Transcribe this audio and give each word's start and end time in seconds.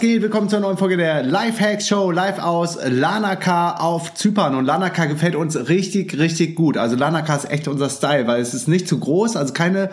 Geht? 0.00 0.22
Willkommen 0.22 0.48
zur 0.48 0.60
neuen 0.60 0.78
Folge 0.78 0.96
der 0.96 1.22
Lifehacks 1.22 1.86
Show, 1.86 2.10
live 2.10 2.38
aus 2.38 2.78
Lanaka 2.82 3.72
auf 3.74 4.14
Zypern. 4.14 4.54
Und 4.54 4.64
Lanaka 4.64 5.04
gefällt 5.04 5.36
uns 5.36 5.68
richtig, 5.68 6.18
richtig 6.18 6.56
gut. 6.56 6.78
Also 6.78 6.96
Lanaka 6.96 7.36
ist 7.36 7.50
echt 7.50 7.68
unser 7.68 7.90
Style, 7.90 8.26
weil 8.26 8.40
es 8.40 8.54
ist 8.54 8.66
nicht 8.66 8.88
zu 8.88 8.98
groß, 8.98 9.36
also 9.36 9.52
keine 9.52 9.90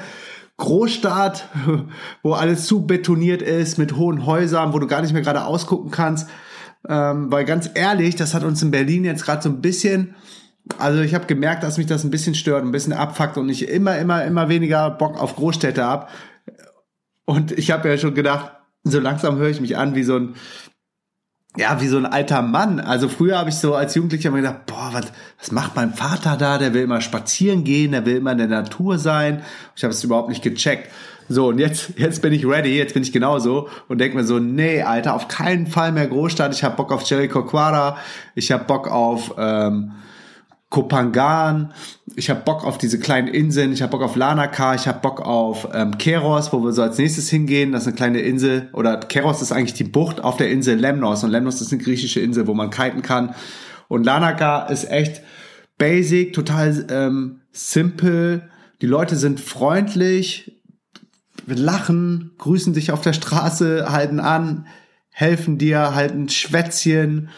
Großstadt, 0.55 1.49
wo 2.23 2.31
alles 2.31 2.67
zu 2.67 2.87
betoniert 2.87 3.41
ist, 3.41 3.77
mit 3.77 3.97
hohen 3.97 4.25
Häusern, 4.25 4.71
wo 4.71 4.79
du 4.79 4.87
gar 4.87 5.01
nicht 5.01 5.11
mehr 5.11 5.23
gerade 5.23 5.43
ausgucken 5.43 5.91
kannst. 5.91 6.29
Ähm, 6.87 7.29
weil 7.29 7.43
ganz 7.43 7.69
ehrlich, 7.73 8.15
das 8.15 8.33
hat 8.33 8.45
uns 8.45 8.61
in 8.61 8.71
Berlin 8.71 9.03
jetzt 9.03 9.25
gerade 9.25 9.41
so 9.41 9.49
ein 9.49 9.59
bisschen 9.59 10.15
also 10.79 10.99
ich 11.01 11.15
habe 11.15 11.27
gemerkt, 11.27 11.63
dass 11.63 11.77
mich 11.77 11.87
das 11.87 12.03
ein 12.03 12.11
bisschen 12.11 12.35
stört, 12.35 12.63
ein 12.63 12.71
bisschen 12.71 12.91
abfuckt 12.91 13.37
und 13.37 13.47
ich 13.47 13.69
immer, 13.69 13.97
immer, 13.97 14.25
immer 14.25 14.49
weniger 14.49 14.89
Bock 14.89 15.17
auf 15.17 15.35
Großstädte 15.35 15.83
hab. 15.83 16.09
Und 17.23 17.53
ich 17.53 17.71
habe 17.71 17.87
ja 17.87 17.97
schon 17.97 18.13
gedacht, 18.13 18.56
so 18.91 18.99
langsam 18.99 19.37
höre 19.37 19.49
ich 19.49 19.61
mich 19.61 19.77
an 19.77 19.95
wie 19.95 20.03
so 20.03 20.17
ein, 20.17 20.35
ja, 21.57 21.81
wie 21.81 21.87
so 21.87 21.97
ein 21.97 22.05
alter 22.05 22.41
Mann. 22.41 22.79
Also 22.79 23.09
früher 23.09 23.37
habe 23.37 23.49
ich 23.49 23.55
so 23.55 23.73
als 23.73 23.95
Jugendlicher 23.95 24.29
immer 24.29 24.37
gedacht, 24.37 24.65
boah, 24.67 24.89
was, 24.93 25.11
was 25.39 25.51
macht 25.51 25.75
mein 25.75 25.93
Vater 25.93 26.37
da? 26.37 26.57
Der 26.57 26.73
will 26.73 26.83
immer 26.83 27.01
spazieren 27.01 27.63
gehen, 27.63 27.91
der 27.91 28.05
will 28.05 28.17
immer 28.17 28.33
in 28.33 28.37
der 28.37 28.47
Natur 28.47 28.99
sein. 28.99 29.43
Ich 29.75 29.83
habe 29.83 29.93
es 29.93 30.03
überhaupt 30.03 30.29
nicht 30.29 30.43
gecheckt. 30.43 30.89
So, 31.29 31.47
und 31.47 31.59
jetzt, 31.59 31.97
jetzt 31.97 32.21
bin 32.21 32.31
ich 32.31 32.45
ready, 32.45 32.77
jetzt 32.77 32.93
bin 32.93 33.03
ich 33.03 33.11
genauso 33.11 33.69
und 33.89 33.99
denke 33.99 34.15
mir 34.15 34.23
so, 34.23 34.39
nee, 34.39 34.81
Alter, 34.81 35.13
auf 35.13 35.27
keinen 35.27 35.67
Fall 35.67 35.91
mehr 35.91 36.07
Großstadt. 36.07 36.53
Ich 36.53 36.63
habe 36.63 36.77
Bock 36.77 36.91
auf 36.91 37.03
Jericho 37.03 37.43
Quara, 37.43 37.97
ich 38.33 38.51
habe 38.51 38.63
Bock 38.63 38.89
auf 38.89 39.33
ähm, 39.37 39.91
Kopangan, 40.69 41.73
ich 42.15 42.29
habe 42.29 42.41
Bock 42.41 42.65
auf 42.65 42.77
diese 42.77 42.99
kleinen 42.99 43.29
Inseln, 43.29 43.71
ich 43.71 43.81
habe 43.81 43.91
Bock 43.91 44.01
auf 44.01 44.17
Lanaka, 44.17 44.75
ich 44.75 44.85
habe 44.85 44.99
Bock 44.99 45.21
auf 45.21 45.69
ähm, 45.73 45.97
Keros, 45.97 46.51
wo 46.51 46.61
wir 46.61 46.73
so 46.73 46.81
als 46.81 46.97
nächstes 46.97 47.29
hingehen. 47.29 47.71
Das 47.71 47.83
ist 47.83 47.87
eine 47.87 47.95
kleine 47.95 48.19
Insel, 48.19 48.69
oder 48.73 48.97
Keros 48.97 49.41
ist 49.41 49.53
eigentlich 49.53 49.75
die 49.75 49.85
Bucht 49.85 50.21
auf 50.21 50.35
der 50.35 50.51
Insel 50.51 50.77
Lemnos 50.77 51.23
und 51.23 51.31
Lemnos 51.31 51.61
ist 51.61 51.71
eine 51.71 51.81
griechische 51.81 52.19
Insel, 52.19 52.47
wo 52.47 52.53
man 52.53 52.69
kiten 52.69 53.01
kann. 53.01 53.33
Und 53.87 54.03
Lanaka 54.03 54.65
ist 54.65 54.89
echt 54.91 55.21
basic, 55.77 56.33
total 56.33 56.85
ähm, 56.89 57.41
simple. 57.53 58.49
Die 58.81 58.87
Leute 58.87 59.15
sind 59.15 59.39
freundlich, 59.39 60.59
lachen, 61.45 62.31
grüßen 62.39 62.73
dich 62.73 62.91
auf 62.91 63.01
der 63.01 63.13
Straße, 63.13 63.89
halten 63.89 64.19
an, 64.19 64.67
helfen 65.11 65.57
dir, 65.57 65.95
halten 65.95 66.27
Schwätzchen 66.27 67.29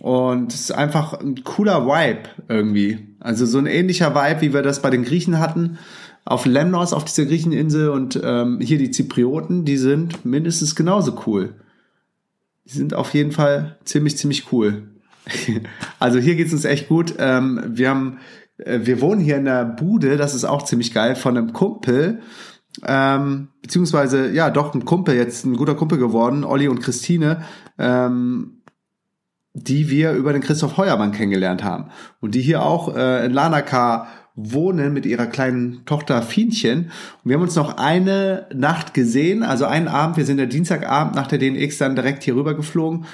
und 0.00 0.52
es 0.52 0.60
ist 0.60 0.72
einfach 0.72 1.20
ein 1.20 1.44
cooler 1.44 1.86
Vibe 1.86 2.28
irgendwie. 2.48 3.08
Also 3.20 3.46
so 3.46 3.58
ein 3.58 3.66
ähnlicher 3.66 4.14
Vibe, 4.14 4.40
wie 4.40 4.54
wir 4.54 4.62
das 4.62 4.82
bei 4.82 4.90
den 4.90 5.04
Griechen 5.04 5.38
hatten. 5.38 5.78
Auf 6.24 6.46
Lemnos, 6.46 6.92
auf 6.92 7.04
dieser 7.04 7.26
Griecheninsel 7.26 7.90
und 7.90 8.18
ähm, 8.22 8.58
hier 8.60 8.78
die 8.78 8.90
Zyprioten, 8.90 9.64
die 9.64 9.76
sind 9.76 10.24
mindestens 10.24 10.74
genauso 10.74 11.22
cool. 11.26 11.54
Die 12.64 12.72
sind 12.72 12.94
auf 12.94 13.12
jeden 13.12 13.30
Fall 13.30 13.76
ziemlich, 13.84 14.16
ziemlich 14.16 14.50
cool. 14.50 14.88
also 15.98 16.18
hier 16.18 16.34
geht's 16.34 16.52
uns 16.52 16.64
echt 16.64 16.88
gut. 16.88 17.14
Ähm, 17.18 17.62
wir 17.66 17.90
haben, 17.90 18.18
äh, 18.56 18.80
wir 18.82 19.02
wohnen 19.02 19.20
hier 19.20 19.36
in 19.36 19.44
der 19.44 19.66
Bude, 19.66 20.16
das 20.16 20.34
ist 20.34 20.44
auch 20.44 20.62
ziemlich 20.62 20.94
geil, 20.94 21.14
von 21.14 21.36
einem 21.36 21.52
Kumpel. 21.52 22.20
Ähm, 22.86 23.48
beziehungsweise, 23.60 24.30
ja, 24.30 24.50
doch, 24.50 24.74
ein 24.74 24.84
Kumpel, 24.86 25.14
jetzt 25.14 25.44
ein 25.44 25.56
guter 25.56 25.74
Kumpel 25.74 25.98
geworden, 25.98 26.42
Olli 26.42 26.68
und 26.68 26.80
Christine. 26.80 27.44
Ähm, 27.78 28.62
die 29.54 29.88
wir 29.88 30.12
über 30.12 30.32
den 30.32 30.42
Christoph 30.42 30.76
Heuermann 30.76 31.12
kennengelernt 31.12 31.62
haben 31.62 31.86
und 32.20 32.34
die 32.34 32.42
hier 32.42 32.62
auch 32.62 32.94
äh, 32.94 33.24
in 33.24 33.32
Lanaka 33.32 34.08
wohnen 34.34 34.92
mit 34.92 35.06
ihrer 35.06 35.26
kleinen 35.26 35.84
Tochter 35.86 36.20
Fienchen. 36.22 36.90
Und 37.22 37.30
wir 37.30 37.36
haben 37.36 37.42
uns 37.42 37.54
noch 37.54 37.78
eine 37.78 38.46
Nacht 38.52 38.92
gesehen, 38.92 39.44
also 39.44 39.64
einen 39.64 39.86
Abend, 39.86 40.16
wir 40.16 40.26
sind 40.26 40.38
der 40.38 40.46
Dienstagabend 40.46 41.14
nach 41.14 41.28
der 41.28 41.38
DNX 41.38 41.78
dann 41.78 41.94
direkt 41.94 42.24
hier 42.24 42.34
rüber 42.34 42.54
geflogen. 42.54 43.06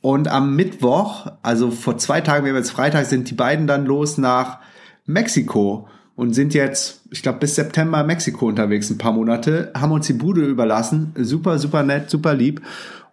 Und 0.00 0.28
am 0.28 0.56
Mittwoch, 0.56 1.26
also 1.42 1.70
vor 1.70 1.98
zwei 1.98 2.22
Tagen, 2.22 2.44
wir 2.44 2.52
haben 2.52 2.58
jetzt 2.58 2.70
Freitag, 2.70 3.04
sind 3.04 3.28
die 3.28 3.34
beiden 3.34 3.66
dann 3.66 3.84
los 3.84 4.16
nach 4.16 4.58
Mexiko 5.04 5.86
und 6.16 6.34
sind 6.34 6.54
jetzt, 6.54 7.02
ich 7.10 7.22
glaube, 7.22 7.40
bis 7.40 7.56
September 7.56 8.02
Mexiko 8.04 8.46
unterwegs, 8.46 8.88
ein 8.88 8.98
paar 8.98 9.12
Monate, 9.12 9.70
haben 9.76 9.92
uns 9.92 10.06
die 10.06 10.14
Bude 10.14 10.44
überlassen. 10.46 11.12
Super, 11.16 11.58
super 11.58 11.82
nett, 11.82 12.08
super 12.08 12.34
lieb. 12.34 12.62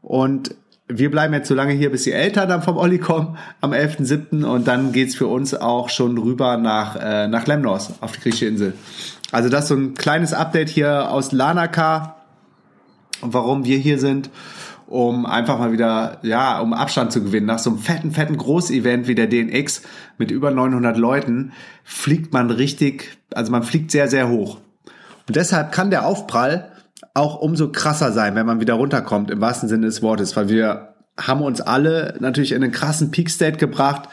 Und 0.02 0.56
wir 0.88 1.10
bleiben 1.10 1.34
jetzt 1.34 1.48
so 1.48 1.56
lange 1.56 1.74
hier, 1.74 1.92
bis 1.92 2.04
die 2.04 2.12
Eltern 2.12 2.48
dann 2.48 2.62
vom 2.62 2.78
Olli 2.78 3.00
kommen 3.00 3.38
am 3.60 3.72
11.7. 3.72 4.44
und 4.44 4.68
dann 4.68 4.92
geht's 4.92 5.16
für 5.16 5.28
uns 5.28 5.56
auch 5.56 5.90
schon 5.90 6.18
rüber 6.18 6.58
nach, 6.58 6.96
äh, 6.96 7.28
nach 7.28 7.48
Lemnos 7.48 7.94
auf 8.02 8.12
die 8.12 8.22
griechische 8.22 8.46
Insel. 8.46 8.74
Also 9.32 9.50
das 9.50 9.64
ist 9.64 9.70
so 9.70 9.76
ein 9.76 9.96
kleines 9.96 10.34
Update 10.34 10.70
hier 10.70 11.10
aus 11.10 11.32
Lanaka, 11.32 12.18
warum 13.22 13.66
wir 13.66 13.80
hier 13.80 13.98
sind, 13.98 14.30
um 14.86 15.26
einfach 15.26 15.58
mal 15.58 15.72
wieder, 15.72 16.20
ja, 16.22 16.60
um 16.60 16.74
Abstand 16.74 17.12
zu 17.12 17.24
gewinnen. 17.24 17.48
Nach 17.48 17.58
so 17.58 17.72
einem 17.72 17.80
fetten, 17.80 18.12
fetten 18.12 18.38
Großevent 18.38 19.08
wie 19.08 19.16
der 19.16 19.26
DNX 19.26 19.82
mit 20.20 20.30
über 20.30 20.52
900 20.52 20.98
Leuten 20.98 21.54
fliegt 21.84 22.32
man 22.32 22.52
richtig, 22.52 23.18
also 23.34 23.52
man 23.52 23.64
fliegt 23.64 23.90
sehr, 23.90 24.08
sehr 24.08 24.30
hoch. 24.30 24.60
Und 25.28 25.36
deshalb 25.36 25.72
kann 25.72 25.90
der 25.90 26.06
Aufprall 26.06 26.72
auch 27.14 27.40
umso 27.40 27.72
krasser 27.72 28.12
sein, 28.12 28.36
wenn 28.36 28.46
man 28.46 28.60
wieder 28.60 28.74
runterkommt, 28.76 29.32
im 29.32 29.42
wahrsten 29.42 29.70
Sinne 29.70 29.86
des 29.88 30.02
Wortes, 30.02 30.36
weil 30.36 30.50
wir 30.50 30.96
haben 31.18 31.42
uns 31.42 31.62
alle 31.62 32.16
natürlich 32.20 32.52
in 32.52 32.64
einen 32.64 32.72
krassen 32.72 33.12
Peak-State 33.12 33.58
gebracht, 33.58 34.10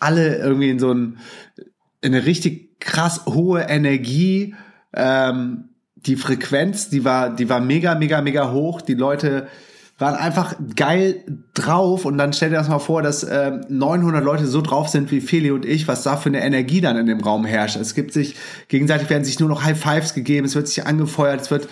alle 0.00 0.36
irgendwie 0.38 0.70
in 0.70 0.78
so 0.78 0.92
ein, 0.92 1.18
in 2.00 2.14
eine 2.14 2.24
richtig 2.26 2.80
krass 2.80 3.26
hohe 3.26 3.62
Energie, 3.62 4.54
ähm, 4.94 5.68
die 6.06 6.16
Frequenz, 6.16 6.88
die 6.90 7.04
war, 7.04 7.34
die 7.34 7.48
war 7.48 7.60
mega, 7.60 7.94
mega, 7.94 8.20
mega 8.20 8.52
hoch. 8.52 8.80
Die 8.80 8.94
Leute 8.94 9.48
waren 9.98 10.14
einfach 10.14 10.54
geil 10.76 11.24
drauf 11.54 12.04
und 12.04 12.18
dann 12.18 12.32
stell 12.32 12.50
dir 12.50 12.56
das 12.56 12.68
mal 12.68 12.78
vor, 12.78 13.02
dass 13.02 13.24
äh, 13.24 13.58
900 13.68 14.22
Leute 14.22 14.46
so 14.46 14.62
drauf 14.62 14.88
sind 14.88 15.10
wie 15.10 15.20
Feli 15.20 15.50
und 15.50 15.64
ich, 15.64 15.88
was 15.88 16.04
da 16.04 16.16
für 16.16 16.28
eine 16.28 16.40
Energie 16.40 16.80
dann 16.80 16.96
in 16.96 17.06
dem 17.06 17.20
Raum 17.20 17.44
herrscht. 17.44 17.76
Es 17.76 17.96
gibt 17.96 18.12
sich, 18.12 18.36
gegenseitig 18.68 19.10
werden 19.10 19.24
sich 19.24 19.40
nur 19.40 19.48
noch 19.48 19.64
High 19.64 19.78
Fives 19.78 20.14
gegeben, 20.14 20.46
es 20.46 20.54
wird 20.54 20.68
sich 20.68 20.86
angefeuert, 20.86 21.40
es 21.40 21.50
wird 21.50 21.68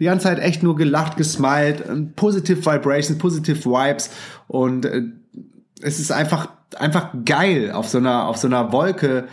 die 0.00 0.04
ganze 0.04 0.24
Zeit 0.24 0.40
echt 0.40 0.64
nur 0.64 0.74
gelacht, 0.74 1.16
gesmiled, 1.16 2.16
positive 2.16 2.66
Vibrations, 2.66 3.16
positive 3.16 3.64
Vibes 3.64 4.10
und 4.48 4.84
äh, 4.84 5.02
es 5.80 6.00
ist 6.00 6.10
einfach, 6.10 6.48
einfach 6.76 7.10
geil 7.24 7.70
auf 7.70 7.88
so 7.88 7.98
einer, 7.98 8.26
auf 8.26 8.38
so 8.38 8.48
einer 8.48 8.72
Wolke, 8.72 9.28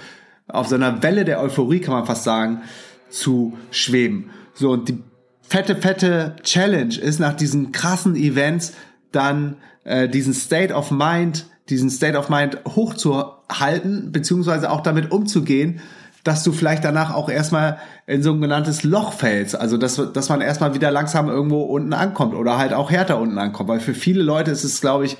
auf 0.47 0.67
so 0.67 0.75
einer 0.75 1.01
Welle 1.01 1.25
der 1.25 1.41
Euphorie, 1.41 1.79
kann 1.79 1.95
man 1.95 2.05
fast 2.05 2.23
sagen, 2.23 2.61
zu 3.09 3.57
schweben. 3.71 4.29
So, 4.53 4.71
und 4.71 4.89
die 4.89 5.03
fette, 5.47 5.75
fette 5.75 6.35
Challenge 6.43 6.95
ist 6.95 7.19
nach 7.19 7.33
diesen 7.33 7.71
krassen 7.71 8.15
Events 8.15 8.73
dann 9.11 9.57
äh, 9.83 10.09
diesen 10.09 10.33
State 10.33 10.73
of 10.73 10.91
Mind, 10.91 11.45
diesen 11.69 11.89
State 11.89 12.17
of 12.17 12.29
Mind 12.29 12.59
hochzuhalten, 12.67 14.11
beziehungsweise 14.11 14.69
auch 14.71 14.81
damit 14.81 15.11
umzugehen, 15.11 15.79
dass 16.23 16.43
du 16.43 16.51
vielleicht 16.51 16.83
danach 16.83 17.13
auch 17.13 17.29
erstmal 17.29 17.77
in 18.07 18.23
so 18.23 18.33
ein 18.33 18.41
genanntes 18.41 18.83
Loch 18.83 19.13
fällst. 19.13 19.55
Also, 19.55 19.77
dass, 19.77 20.01
dass 20.11 20.29
man 20.29 20.41
erstmal 20.41 20.73
wieder 20.73 20.89
langsam 20.89 21.29
irgendwo 21.29 21.61
unten 21.61 21.93
ankommt 21.93 22.33
oder 22.33 22.57
halt 22.57 22.73
auch 22.73 22.89
härter 22.89 23.19
unten 23.19 23.37
ankommt. 23.37 23.69
Weil 23.69 23.79
für 23.79 23.93
viele 23.93 24.23
Leute 24.23 24.49
ist 24.49 24.63
es, 24.63 24.81
glaube 24.81 25.05
ich, 25.05 25.17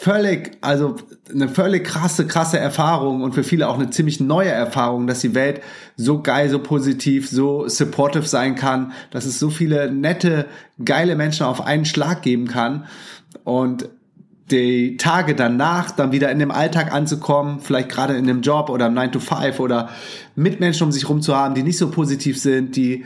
völlig, 0.00 0.58
also 0.60 0.96
eine 1.32 1.48
völlig 1.48 1.84
krasse, 1.84 2.26
krasse 2.26 2.58
Erfahrung 2.58 3.22
und 3.22 3.34
für 3.34 3.44
viele 3.44 3.68
auch 3.68 3.78
eine 3.78 3.90
ziemlich 3.90 4.20
neue 4.20 4.50
Erfahrung, 4.50 5.06
dass 5.06 5.20
die 5.20 5.34
Welt 5.34 5.60
so 5.96 6.20
geil, 6.22 6.50
so 6.50 6.58
positiv, 6.58 7.28
so 7.28 7.68
supportive 7.68 8.26
sein 8.26 8.54
kann, 8.54 8.92
dass 9.10 9.24
es 9.24 9.38
so 9.38 9.50
viele 9.50 9.90
nette, 9.90 10.46
geile 10.84 11.16
Menschen 11.16 11.46
auf 11.46 11.64
einen 11.64 11.84
Schlag 11.84 12.22
geben 12.22 12.48
kann. 12.48 12.86
Und 13.44 13.88
die 14.50 14.96
Tage 14.98 15.34
danach 15.34 15.90
dann 15.90 16.12
wieder 16.12 16.30
in 16.30 16.38
dem 16.38 16.50
Alltag 16.50 16.92
anzukommen, 16.92 17.60
vielleicht 17.60 17.88
gerade 17.88 18.14
in 18.14 18.26
dem 18.26 18.42
Job 18.42 18.68
oder 18.68 18.86
im 18.86 18.94
9 18.94 19.12
to 19.12 19.20
5 19.20 19.58
oder 19.58 19.88
mit 20.34 20.60
Menschen 20.60 20.84
um 20.84 20.92
sich 20.92 21.08
rum 21.08 21.22
zu 21.22 21.34
haben, 21.34 21.54
die 21.54 21.62
nicht 21.62 21.78
so 21.78 21.90
positiv 21.90 22.38
sind, 22.38 22.76
die 22.76 23.04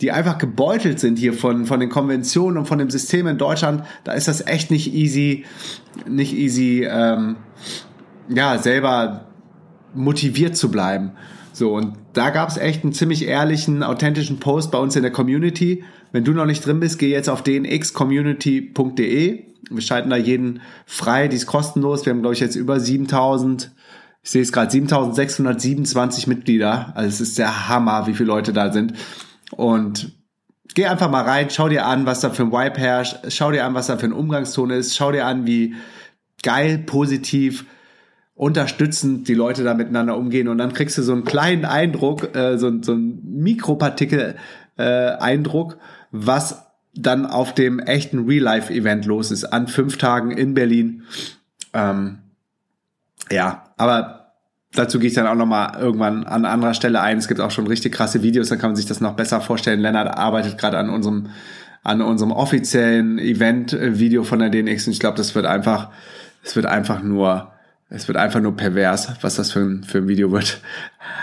die 0.00 0.12
einfach 0.12 0.38
gebeutelt 0.38 1.00
sind 1.00 1.18
hier 1.18 1.32
von, 1.32 1.66
von 1.66 1.80
den 1.80 1.88
Konventionen 1.88 2.58
und 2.58 2.66
von 2.66 2.78
dem 2.78 2.90
System 2.90 3.26
in 3.26 3.38
Deutschland, 3.38 3.82
da 4.04 4.12
ist 4.12 4.28
das 4.28 4.46
echt 4.46 4.70
nicht 4.70 4.94
easy, 4.94 5.44
nicht 6.06 6.34
easy, 6.34 6.86
ähm, 6.88 7.34
ja, 8.28 8.58
selber 8.58 9.24
motiviert 9.94 10.56
zu 10.56 10.70
bleiben. 10.70 11.10
So, 11.52 11.74
und 11.74 11.94
da 12.12 12.30
gab 12.30 12.48
es 12.50 12.58
echt 12.58 12.84
einen 12.84 12.92
ziemlich 12.92 13.26
ehrlichen, 13.26 13.82
authentischen 13.82 14.38
Post 14.38 14.70
bei 14.70 14.78
uns 14.78 14.94
in 14.94 15.02
der 15.02 15.12
Community. 15.12 15.82
Wenn 16.12 16.22
du 16.24 16.32
noch 16.32 16.44
nicht 16.44 16.66
drin 16.66 16.80
bist, 16.80 16.98
geh 16.98 17.10
jetzt 17.10 17.30
auf 17.30 17.42
dnxcommunity.de. 17.42 19.44
Wir 19.70 19.82
schalten 19.82 20.10
da 20.10 20.16
jeden 20.16 20.60
frei, 20.84 21.28
die 21.28 21.36
ist 21.36 21.46
kostenlos. 21.46 22.04
Wir 22.04 22.12
haben, 22.12 22.20
glaube 22.20 22.34
ich, 22.34 22.40
jetzt 22.40 22.56
über 22.56 22.78
7000, 22.78 23.72
ich 24.22 24.30
sehe 24.30 24.42
es 24.42 24.52
gerade, 24.52 24.70
7627 24.70 26.26
Mitglieder. 26.26 26.92
Also 26.94 27.08
es 27.08 27.22
ist 27.22 27.38
der 27.38 27.70
Hammer, 27.70 28.06
wie 28.06 28.12
viele 28.12 28.26
Leute 28.26 28.52
da 28.52 28.70
sind. 28.70 28.92
Und 29.52 30.12
geh 30.74 30.86
einfach 30.86 31.10
mal 31.10 31.24
rein, 31.24 31.50
schau 31.50 31.68
dir 31.68 31.84
an, 31.86 32.06
was 32.06 32.20
da 32.20 32.30
für 32.30 32.44
ein 32.44 32.52
Vibe 32.52 32.78
herrscht, 32.78 33.18
schau 33.28 33.52
dir 33.52 33.64
an, 33.64 33.74
was 33.74 33.86
da 33.86 33.96
für 33.96 34.06
ein 34.06 34.12
Umgangston 34.12 34.70
ist, 34.70 34.96
schau 34.96 35.12
dir 35.12 35.26
an, 35.26 35.46
wie 35.46 35.76
geil, 36.42 36.78
positiv, 36.78 37.66
unterstützend 38.34 39.28
die 39.28 39.34
Leute 39.34 39.62
da 39.64 39.74
miteinander 39.74 40.16
umgehen 40.16 40.48
und 40.48 40.58
dann 40.58 40.72
kriegst 40.74 40.98
du 40.98 41.02
so 41.02 41.12
einen 41.12 41.24
kleinen 41.24 41.64
Eindruck, 41.64 42.36
äh, 42.36 42.58
so, 42.58 42.70
so 42.82 42.92
einen 42.92 43.42
Mikropartikel-Eindruck, 43.42 45.72
äh, 45.72 45.76
was 46.10 46.62
dann 46.94 47.24
auf 47.26 47.54
dem 47.54 47.78
echten 47.78 48.26
Real-Life-Event 48.26 49.06
los 49.06 49.30
ist, 49.30 49.44
an 49.44 49.68
fünf 49.68 49.96
Tagen 49.96 50.30
in 50.30 50.52
Berlin. 50.54 51.04
Ähm, 51.72 52.18
ja, 53.30 53.64
aber 53.76 54.25
dazu 54.78 54.98
gehe 54.98 55.08
ich 55.08 55.14
dann 55.14 55.26
auch 55.26 55.34
nochmal 55.34 55.76
irgendwann 55.78 56.24
an 56.24 56.44
anderer 56.44 56.74
Stelle 56.74 57.00
ein. 57.00 57.18
Es 57.18 57.28
gibt 57.28 57.40
auch 57.40 57.50
schon 57.50 57.66
richtig 57.66 57.92
krasse 57.92 58.22
Videos, 58.22 58.48
dann 58.48 58.58
kann 58.58 58.70
man 58.70 58.76
sich 58.76 58.86
das 58.86 59.00
noch 59.00 59.14
besser 59.14 59.40
vorstellen. 59.40 59.80
Lennart 59.80 60.16
arbeitet 60.16 60.58
gerade 60.58 60.78
an 60.78 60.90
unserem, 60.90 61.28
an 61.82 62.00
unserem 62.00 62.32
offiziellen 62.32 63.18
Event-Video 63.18 64.24
von 64.24 64.38
der 64.38 64.50
DNX 64.50 64.86
und 64.86 64.92
ich 64.92 65.00
glaube, 65.00 65.16
das 65.16 65.34
wird 65.34 65.46
einfach, 65.46 65.90
es 66.42 66.56
wird 66.56 66.66
einfach 66.66 67.02
nur, 67.02 67.52
es 67.88 68.08
wird 68.08 68.18
einfach 68.18 68.40
nur 68.40 68.56
pervers, 68.56 69.12
was 69.20 69.36
das 69.36 69.52
für 69.52 69.60
ein, 69.60 69.84
für 69.84 69.98
ein 69.98 70.08
Video 70.08 70.32
wird. 70.32 70.60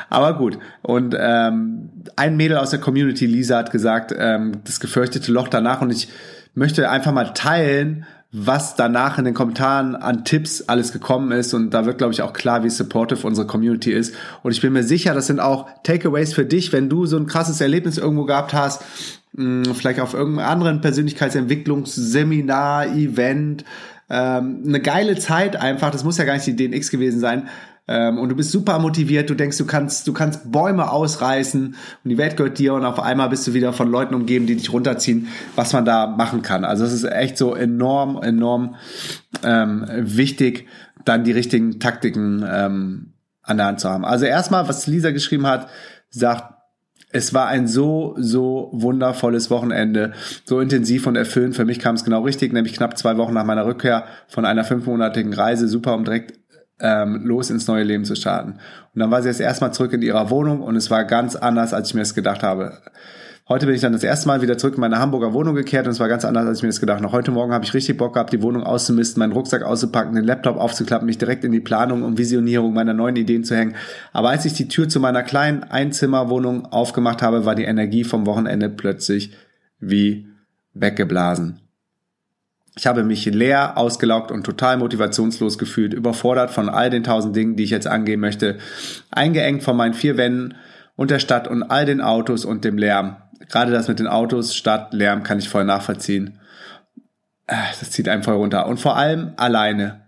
Aber 0.10 0.38
gut. 0.38 0.58
Und 0.82 1.16
ähm, 1.20 1.90
ein 2.16 2.38
Mädel 2.38 2.58
aus 2.58 2.70
der 2.70 2.80
Community, 2.80 3.26
Lisa, 3.26 3.58
hat 3.58 3.72
gesagt, 3.72 4.14
ähm, 4.18 4.62
das 4.64 4.80
gefürchtete 4.80 5.32
Loch 5.32 5.48
danach 5.48 5.82
und 5.82 5.92
ich 5.92 6.10
möchte 6.56 6.90
einfach 6.90 7.12
mal 7.12 7.34
teilen, 7.34 8.06
was 8.36 8.76
danach 8.76 9.20
in 9.20 9.26
den 9.26 9.36
Kommentaren 9.36 9.96
an 9.96 10.26
Tipps 10.26 10.64
alles 10.64 10.92
gekommen 10.92 11.32
ist. 11.32 11.54
Und 11.54 11.70
da 11.70 11.86
wird, 11.86 12.00
glaube 12.00 12.14
ich, 12.14 12.24
auch 12.24 12.34
klar, 12.34 12.64
wie 12.64 12.72
supportive 12.72 13.28
unsere 13.28 13.46
Community 13.46 13.92
ist. 13.92 14.16
Und 14.42 14.52
ich 14.52 14.60
bin 14.60 14.74
mir 14.74 14.82
sicher, 14.84 15.14
das 15.14 15.28
sind 15.28 15.40
auch 15.40 15.68
Takeaways 15.84 16.34
für 16.34 16.44
dich, 16.44 16.74
wenn 16.74 16.90
du 16.90 17.06
so 17.06 17.16
ein 17.16 17.28
krasses 17.28 17.62
Erlebnis 17.62 18.00
irgendwo 18.00 18.26
gehabt 18.26 18.54
hast, 18.54 18.84
hm, 19.36 19.76
vielleicht 19.76 20.00
auf 20.00 20.16
irgendeinem 20.16 20.50
anderen 20.50 20.82
Persönlichkeitsentwicklungsseminar, 20.82 22.88
Event, 22.88 23.66
ähm, 24.10 24.64
eine 24.66 24.80
geile 24.80 25.16
Zeit 25.16 25.56
einfach, 25.56 25.92
das 25.92 26.04
muss 26.04 26.18
ja 26.18 26.26
gar 26.26 26.34
nicht 26.34 26.48
die 26.48 26.56
DNX 26.56 26.90
gewesen 26.90 27.20
sein, 27.20 27.50
ähm, 27.88 28.18
und 28.18 28.30
du 28.30 28.36
bist 28.36 28.52
super 28.52 28.80
motiviert, 28.80 29.30
du 29.30 29.36
denkst, 29.36 29.58
du 29.58 29.66
kannst, 29.66 30.08
du 30.08 30.14
kannst 30.14 30.52
Bäume 30.52 30.90
ausreißen 30.90 31.76
und 32.04 32.10
die 32.10 32.18
Welt 32.18 32.38
gehört 32.38 32.58
dir 32.58 32.74
und 32.76 32.86
auf 32.86 33.00
einmal 33.00 33.30
bist 33.30 33.46
du 33.46 33.54
wieder 33.54 33.74
von 33.74 33.92
Leuten 33.92 34.16
umgeben, 34.16 34.46
die 34.46 34.56
dich 34.56 34.72
runterziehen, 34.72 35.28
was 35.56 35.74
man 35.74 35.84
da 35.84 36.08
machen 36.08 36.42
kann. 36.42 36.64
Also 36.64 36.86
es 36.86 36.94
ist 36.94 37.04
echt 37.04 37.38
so 37.38 37.56
enorm, 37.56 38.22
enorm 38.24 38.76
ähm, 39.44 39.86
wichtig, 39.98 40.68
dann 41.04 41.26
die 41.26 41.34
richtigen 41.34 41.82
Taktiken 41.82 42.46
ähm, 42.50 43.14
an 43.42 43.58
der 43.58 43.66
Hand 43.66 43.82
zu 43.82 43.90
haben. 43.90 44.06
Also 44.06 44.26
erstmal, 44.26 44.70
was 44.70 44.88
Lisa 44.88 45.12
geschrieben 45.12 45.46
hat, 45.46 45.68
sagt, 46.10 46.54
es 47.12 47.34
war 47.34 47.48
ein 47.48 47.68
so, 47.68 48.16
so 48.18 48.70
wundervolles 48.74 49.52
Wochenende, 49.52 50.14
so 50.46 50.60
intensiv 50.60 51.06
und 51.06 51.16
erfüllend. 51.16 51.56
Für 51.56 51.66
mich 51.66 51.80
kam 51.80 51.96
es 51.96 52.04
genau 52.04 52.22
richtig, 52.22 52.54
nämlich 52.54 52.74
knapp 52.74 52.98
zwei 52.98 53.18
Wochen 53.18 53.34
nach 53.34 53.46
meiner 53.46 53.66
Rückkehr 53.66 54.06
von 54.28 54.46
einer 54.46 54.64
fünfmonatigen 54.64 55.34
Reise, 55.34 55.68
super, 55.68 55.94
um 55.94 56.06
direkt 56.06 56.40
ähm, 56.84 57.22
los 57.24 57.50
ins 57.50 57.68
neue 57.68 57.84
Leben 57.84 58.06
zu 58.06 58.16
starten. 58.16 58.52
Und 58.94 59.00
dann 59.00 59.10
war 59.10 59.24
sie 59.24 59.30
jetzt 59.30 59.42
erstmal 59.42 59.74
zurück 59.74 59.94
in 59.94 60.04
ihrer 60.04 60.30
Wohnung 60.30 60.62
und 60.62 60.76
es 60.76 60.92
war 60.92 61.06
ganz 61.06 61.36
anders, 61.36 61.74
als 61.74 61.90
ich 61.90 61.96
mir 61.96 62.02
es 62.02 62.14
gedacht 62.14 62.44
habe. 62.44 62.74
Heute 63.50 63.66
bin 63.66 63.76
ich 63.76 63.82
dann 63.82 63.92
das 63.92 64.04
erste 64.04 64.28
Mal 64.28 64.42
wieder 64.42 64.58
zurück 64.58 64.76
in 64.76 64.82
meine 64.82 65.00
Hamburger 65.00 65.34
Wohnung 65.34 65.54
gekehrt 65.54 65.86
und 65.86 65.92
es 65.92 66.00
war 66.00 66.08
ganz 66.08 66.24
anders, 66.24 66.46
als 66.46 66.60
ich 66.60 66.64
mir 66.64 66.70
das 66.70 66.80
gedacht 66.80 67.02
habe. 67.02 67.12
Heute 67.12 67.32
Morgen 67.32 67.52
habe 67.52 67.66
ich 67.66 67.74
richtig 67.74 67.98
Bock 67.98 68.14
gehabt, 68.14 68.32
die 68.32 68.42
Wohnung 68.42 68.64
auszumisten, 68.64 69.20
meinen 69.20 69.34
Rucksack 69.34 69.64
auszupacken, 69.64 70.16
den 70.16 70.24
Laptop 70.24 70.56
aufzuklappen, 70.56 71.06
mich 71.06 71.18
direkt 71.18 71.44
in 71.44 71.52
die 71.52 71.60
Planung 71.60 72.04
und 72.04 72.18
Visionierung 72.18 72.74
meiner 72.74 72.94
neuen 72.94 73.18
Ideen 73.18 73.44
zu 73.44 73.56
hängen. 73.56 73.76
Aber 74.14 74.30
als 74.30 74.46
ich 74.46 74.54
die 74.54 74.70
Tür 74.70 74.88
zu 74.88 75.02
meiner 75.02 75.24
kleinen 75.24 75.64
Einzimmerwohnung 75.64 76.68
aufgemacht 76.68 77.22
habe, 77.22 77.46
war 77.46 77.56
die 77.56 77.66
Energie 77.66 78.06
vom 78.06 78.26
Wochenende 78.26 78.70
plötzlich 78.70 79.32
wie 79.80 80.28
weggeblasen. 80.74 81.63
Ich 82.76 82.88
habe 82.88 83.04
mich 83.04 83.26
leer, 83.26 83.78
ausgelaugt 83.78 84.32
und 84.32 84.44
total 84.44 84.78
motivationslos 84.78 85.58
gefühlt, 85.58 85.94
überfordert 85.94 86.50
von 86.50 86.70
all 86.70 86.90
den 86.90 87.04
tausend 87.04 87.36
Dingen, 87.36 87.56
die 87.56 87.64
ich 87.64 87.70
jetzt 87.70 87.88
angehen 87.88 88.20
möchte, 88.20 88.58
eingeengt 89.12 89.64
von 89.64 89.78
meinen 89.78 89.94
vier 89.94 90.18
Wänden 90.18 90.56
und 90.96 91.12
der 91.12 91.20
Stadt 91.20 91.48
und 91.48 91.64
all 91.64 91.86
den 91.86 92.02
Autos 92.02 92.46
und 92.46 92.66
dem 92.66 92.78
Lärm. 92.78 93.18
Gerade 93.50 93.72
das 93.72 93.88
mit 93.88 94.00
den 94.00 94.08
Autos, 94.08 94.56
Stadt, 94.56 94.94
Lärm 94.94 95.22
kann 95.22 95.38
ich 95.38 95.50
voll 95.50 95.66
nachvollziehen. 95.66 96.40
Äh, 97.46 97.56
das 97.80 97.92
zieht 97.92 98.10
einem 98.10 98.24
voll 98.24 98.36
runter. 98.36 98.66
Und 98.68 98.80
vor 98.80 98.98
allem 98.98 99.34
alleine. 99.38 100.02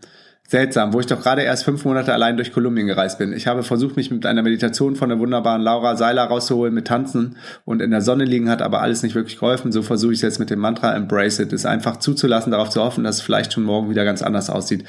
Seltsam, 0.47 0.93
wo 0.93 0.99
ich 0.99 1.07
doch 1.07 1.21
gerade 1.23 1.41
erst 1.41 1.63
fünf 1.63 1.85
Monate 1.85 2.13
allein 2.13 2.37
durch 2.37 2.53
Kolumbien 2.53 2.85
gereist 2.85 3.17
bin. 3.17 3.33
Ich 3.33 3.47
habe 3.47 3.63
versucht, 3.63 3.95
mich 3.95 4.11
mit 4.11 4.27
einer 4.27 4.43
Meditation 4.43 4.95
von 4.95 5.09
der 5.09 5.17
wunderbaren 5.17 5.63
Laura 5.63 5.95
Seiler 5.95 6.25
rauszuholen, 6.25 6.71
mit 6.71 6.85
Tanzen 6.85 7.37
und 7.65 7.81
in 7.81 7.89
der 7.89 8.01
Sonne 8.01 8.25
liegen, 8.25 8.47
hat 8.47 8.61
aber 8.61 8.81
alles 8.81 9.01
nicht 9.01 9.15
wirklich 9.15 9.39
geholfen. 9.39 9.71
So 9.71 9.81
versuche 9.81 10.13
ich 10.13 10.19
es 10.19 10.21
jetzt 10.21 10.39
mit 10.39 10.51
dem 10.51 10.59
Mantra 10.59 10.95
Embrace 10.95 11.39
It, 11.39 11.51
es 11.51 11.65
einfach 11.65 11.97
zuzulassen, 11.97 12.51
darauf 12.51 12.69
zu 12.69 12.83
hoffen, 12.83 13.03
dass 13.03 13.15
es 13.15 13.21
vielleicht 13.23 13.53
schon 13.53 13.63
morgen 13.63 13.89
wieder 13.89 14.05
ganz 14.05 14.21
anders 14.21 14.51
aussieht. 14.51 14.83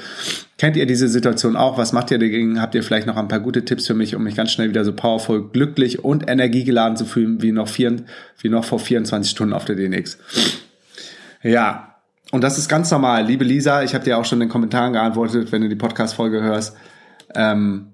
Kennt 0.59 0.77
ihr 0.77 0.85
diese 0.85 1.07
Situation 1.07 1.55
auch? 1.55 1.79
Was 1.79 1.91
macht 1.91 2.11
ihr 2.11 2.19
dagegen? 2.19 2.61
Habt 2.61 2.75
ihr 2.75 2.83
vielleicht 2.83 3.07
noch 3.07 3.17
ein 3.17 3.27
paar 3.27 3.39
gute 3.39 3.65
Tipps 3.65 3.87
für 3.87 3.95
mich, 3.95 4.15
um 4.15 4.23
mich 4.23 4.35
ganz 4.35 4.51
schnell 4.51 4.69
wieder 4.69 4.85
so 4.85 4.93
powerful, 4.93 5.49
glücklich 5.49 6.03
und 6.03 6.29
energiegeladen 6.29 6.97
zu 6.97 7.05
fühlen, 7.05 7.41
wie 7.41 7.51
noch, 7.51 7.67
vier, 7.67 7.95
wie 8.39 8.49
noch 8.49 8.63
vor 8.63 8.79
24 8.79 9.31
Stunden 9.31 9.53
auf 9.53 9.65
der 9.65 9.75
DNX? 9.75 10.19
Ja, 11.41 11.96
und 12.31 12.43
das 12.43 12.57
ist 12.57 12.67
ganz 12.67 12.91
normal. 12.91 13.25
Liebe 13.25 13.43
Lisa, 13.43 13.83
ich 13.83 13.93
habe 13.93 14.03
dir 14.03 14.17
auch 14.17 14.25
schon 14.25 14.41
in 14.41 14.47
den 14.47 14.51
Kommentaren 14.51 14.93
geantwortet, 14.93 15.51
wenn 15.51 15.61
du 15.61 15.69
die 15.69 15.75
Podcast-Folge 15.75 16.41
hörst. 16.41 16.75
Ähm, 17.33 17.93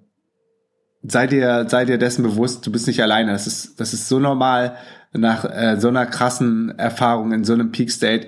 sei 1.03 1.27
dir, 1.27 1.67
sei 1.69 1.85
dir 1.85 1.97
dessen 1.97 2.23
bewusst, 2.23 2.65
du 2.65 2.71
bist 2.71 2.87
nicht 2.87 3.01
alleine. 3.03 3.31
Das 3.31 3.45
ist, 3.45 3.79
das 3.79 3.93
ist 3.93 4.07
so 4.07 4.19
normal 4.19 4.75
nach 5.11 5.45
äh, 5.45 5.79
so 5.79 5.89
einer 5.89 6.05
krassen 6.05 6.77
Erfahrung 6.77 7.31
in 7.31 7.43
so 7.43 7.53
einem 7.53 7.71
Peak 7.71 7.91
State. 7.91 8.27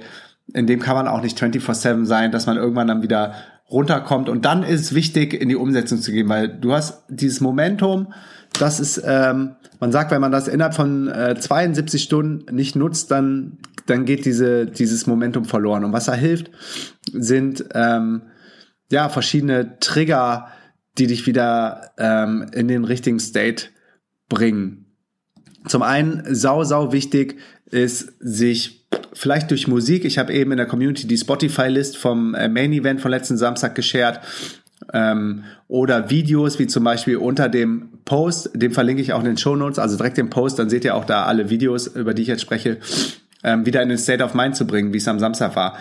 In 0.54 0.68
dem 0.68 0.80
kann 0.80 0.96
man 0.96 1.08
auch 1.08 1.22
nicht 1.22 1.42
24-7 1.42 2.06
sein, 2.06 2.32
dass 2.32 2.46
man 2.46 2.58
irgendwann 2.58 2.88
dann 2.88 3.02
wieder 3.02 3.34
runterkommt. 3.70 4.30
Und 4.30 4.46
dann 4.46 4.62
ist 4.62 4.82
es 4.82 4.96
wichtig, 4.96 5.34
in 5.34 5.50
die 5.50 5.56
Umsetzung 5.56 6.00
zu 6.00 6.12
gehen, 6.12 6.30
weil 6.30 6.48
du 6.48 6.74
hast 6.74 7.04
dieses 7.10 7.42
Momentum, 7.42 8.14
das 8.60 8.80
ist, 8.80 9.02
ähm, 9.04 9.56
man 9.80 9.92
sagt, 9.92 10.12
wenn 10.12 10.22
man 10.22 10.32
das 10.32 10.48
innerhalb 10.48 10.76
von 10.76 11.08
äh, 11.08 11.36
72 11.36 12.04
Stunden 12.04 12.56
nicht 12.56 12.76
nutzt, 12.76 13.10
dann 13.10 13.58
dann 13.86 14.06
geht 14.06 14.26
diese, 14.26 14.66
dieses 14.66 15.08
Momentum 15.08 15.46
verloren. 15.46 15.84
Und 15.84 15.94
was 15.94 16.06
da 16.06 16.14
hilft, 16.14 16.52
sind 17.12 17.66
ähm, 17.74 18.24
ja 18.92 19.10
verschiedene 19.10 19.80
Trigger, 19.80 20.48
die 20.98 21.08
dich 21.08 21.28
wieder 21.28 21.92
ähm, 21.98 22.48
in 22.54 22.68
den 22.68 22.86
richtigen 22.86 23.20
State 23.20 23.66
bringen. 24.30 24.86
Zum 25.68 25.82
einen 25.82 26.24
sau, 26.34 26.64
sau 26.64 26.92
wichtig 26.92 27.38
ist, 27.70 28.14
sich 28.20 28.88
vielleicht 29.14 29.52
durch 29.52 29.68
Musik, 29.68 30.06
ich 30.06 30.18
habe 30.18 30.34
eben 30.34 30.52
in 30.52 30.58
der 30.58 30.68
Community 30.68 31.08
die 31.08 31.18
Spotify-List 31.18 31.98
vom 31.98 32.36
äh, 32.36 32.48
Main 32.48 32.74
Event 32.74 33.02
von 33.02 33.12
letzten 33.12 33.38
Samstag 33.38 33.76
geshared, 33.76 34.20
ähm, 34.94 35.44
oder 35.68 36.10
Videos, 36.10 36.60
wie 36.60 36.68
zum 36.68 36.84
Beispiel 36.84 37.18
unter 37.18 37.50
dem 37.50 37.90
Post, 38.06 38.52
den 38.54 38.72
verlinke 38.72 39.02
ich 39.02 39.14
auch 39.14 39.20
in 39.20 39.26
den 39.26 39.38
Show 39.38 39.56
Notes, 39.56 39.80
also 39.80 39.98
direkt 39.98 40.18
den 40.18 40.30
Post, 40.30 40.60
dann 40.60 40.70
seht 40.70 40.86
ihr 40.86 40.96
auch 40.96 41.06
da 41.06 41.26
alle 41.26 41.50
Videos, 41.50 41.88
über 41.88 42.14
die 42.14 42.22
ich 42.22 42.28
jetzt 42.28 42.42
spreche, 42.42 42.78
ähm, 43.46 43.66
wieder 43.66 43.82
in 43.82 43.90
den 43.90 43.98
State 43.98 44.24
of 44.24 44.34
Mind 44.34 44.56
zu 44.56 44.68
bringen, 44.68 44.92
wie 44.92 44.98
es 44.98 45.08
am 45.08 45.20
Samstag 45.20 45.56
war. 45.56 45.78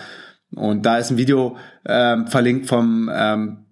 Und 0.54 0.86
da 0.86 0.98
ist 0.98 1.10
ein 1.10 1.16
Video 1.16 1.56
ähm, 1.84 2.28
verlinkt 2.28 2.66
vom 2.66 3.10
ähm, 3.12 3.64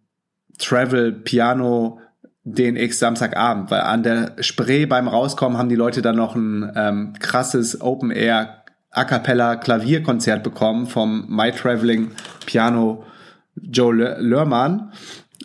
Travel 0.59 1.13
Piano 1.13 2.01
DNX 2.45 2.99
Samstagabend, 2.99 3.71
weil 3.71 3.83
an 3.83 4.03
der 4.03 4.33
Spree 4.41 4.87
beim 4.87 5.07
Rauskommen 5.07 5.59
haben 5.59 5.69
die 5.69 5.77
Leute 5.77 6.03
dann 6.03 6.17
noch 6.17 6.35
ein 6.35 6.73
ähm, 6.75 7.13
krasses 7.21 7.81
Open 7.81 8.11
Air 8.11 8.65
A 8.91 9.05
cappella 9.05 9.57
Klavierkonzert 9.57 10.43
bekommen 10.43 10.87
vom 10.87 11.25
My 11.29 11.53
Traveling 11.53 12.11
Piano 12.45 13.05
Joe 13.55 13.95
Lörmann. 14.19 14.93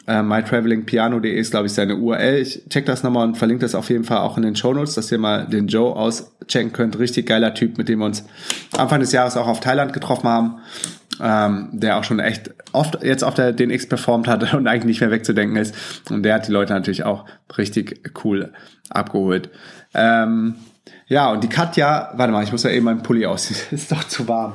Äh, 0.08 0.24
mytravelingpiano.de 0.24 1.38
ist, 1.38 1.52
glaube 1.52 1.66
ich, 1.66 1.74
seine 1.74 1.98
URL. 1.98 2.36
Ich 2.36 2.64
check 2.70 2.86
das 2.86 3.04
nochmal 3.04 3.28
und 3.28 3.38
verlinke 3.38 3.62
das 3.62 3.76
auf 3.76 3.90
jeden 3.90 4.06
Fall 4.06 4.20
auch 4.20 4.38
in 4.38 4.44
den 4.44 4.56
Show 4.56 4.74
Notes, 4.74 4.96
dass 4.96 5.12
ihr 5.12 5.18
mal 5.18 5.46
den 5.46 5.68
Joe 5.68 5.94
auschecken 5.94 6.72
könnt. 6.72 6.98
Richtig 6.98 7.28
geiler 7.28 7.54
Typ, 7.54 7.78
mit 7.78 7.90
dem 7.90 8.00
wir 8.00 8.06
uns 8.06 8.24
Anfang 8.78 9.02
des 9.02 9.12
Jahres 9.12 9.36
auch 9.36 9.48
auf 9.48 9.60
Thailand 9.60 9.92
getroffen 9.92 10.30
haben. 10.30 10.56
Ähm, 11.20 11.70
der 11.74 11.98
auch 11.98 12.04
schon 12.04 12.20
echt 12.20 12.52
oft 12.74 13.04
jetzt 13.04 13.24
auf 13.24 13.34
der 13.34 13.52
DNX 13.52 13.90
performt 13.90 14.28
hat 14.28 14.54
und 14.54 14.68
eigentlich 14.68 14.86
nicht 14.86 15.02
mehr 15.02 15.12
wegzudenken 15.12 15.58
ist. 15.58 15.76
Und 16.10 16.24
der 16.24 16.36
hat 16.36 16.48
die 16.48 16.52
Leute 16.52 16.74
natürlich 16.74 17.04
auch 17.04 17.26
richtig 17.58 18.12
cool 18.24 18.54
abgeholt. 18.90 19.50
Ähm, 19.94 20.56
ja, 21.08 21.32
und 21.32 21.44
die 21.44 21.50
Katja, 21.50 22.12
warte 22.16 22.32
mal, 22.32 22.44
ich 22.44 22.52
muss 22.52 22.64
ja 22.64 22.70
eben 22.70 22.86
meinen 22.86 23.04
Pulli 23.04 23.26
ausziehen. 23.26 23.60
ist 23.72 23.92
doch 23.92 24.04
zu 24.06 24.28
warm. 24.28 24.54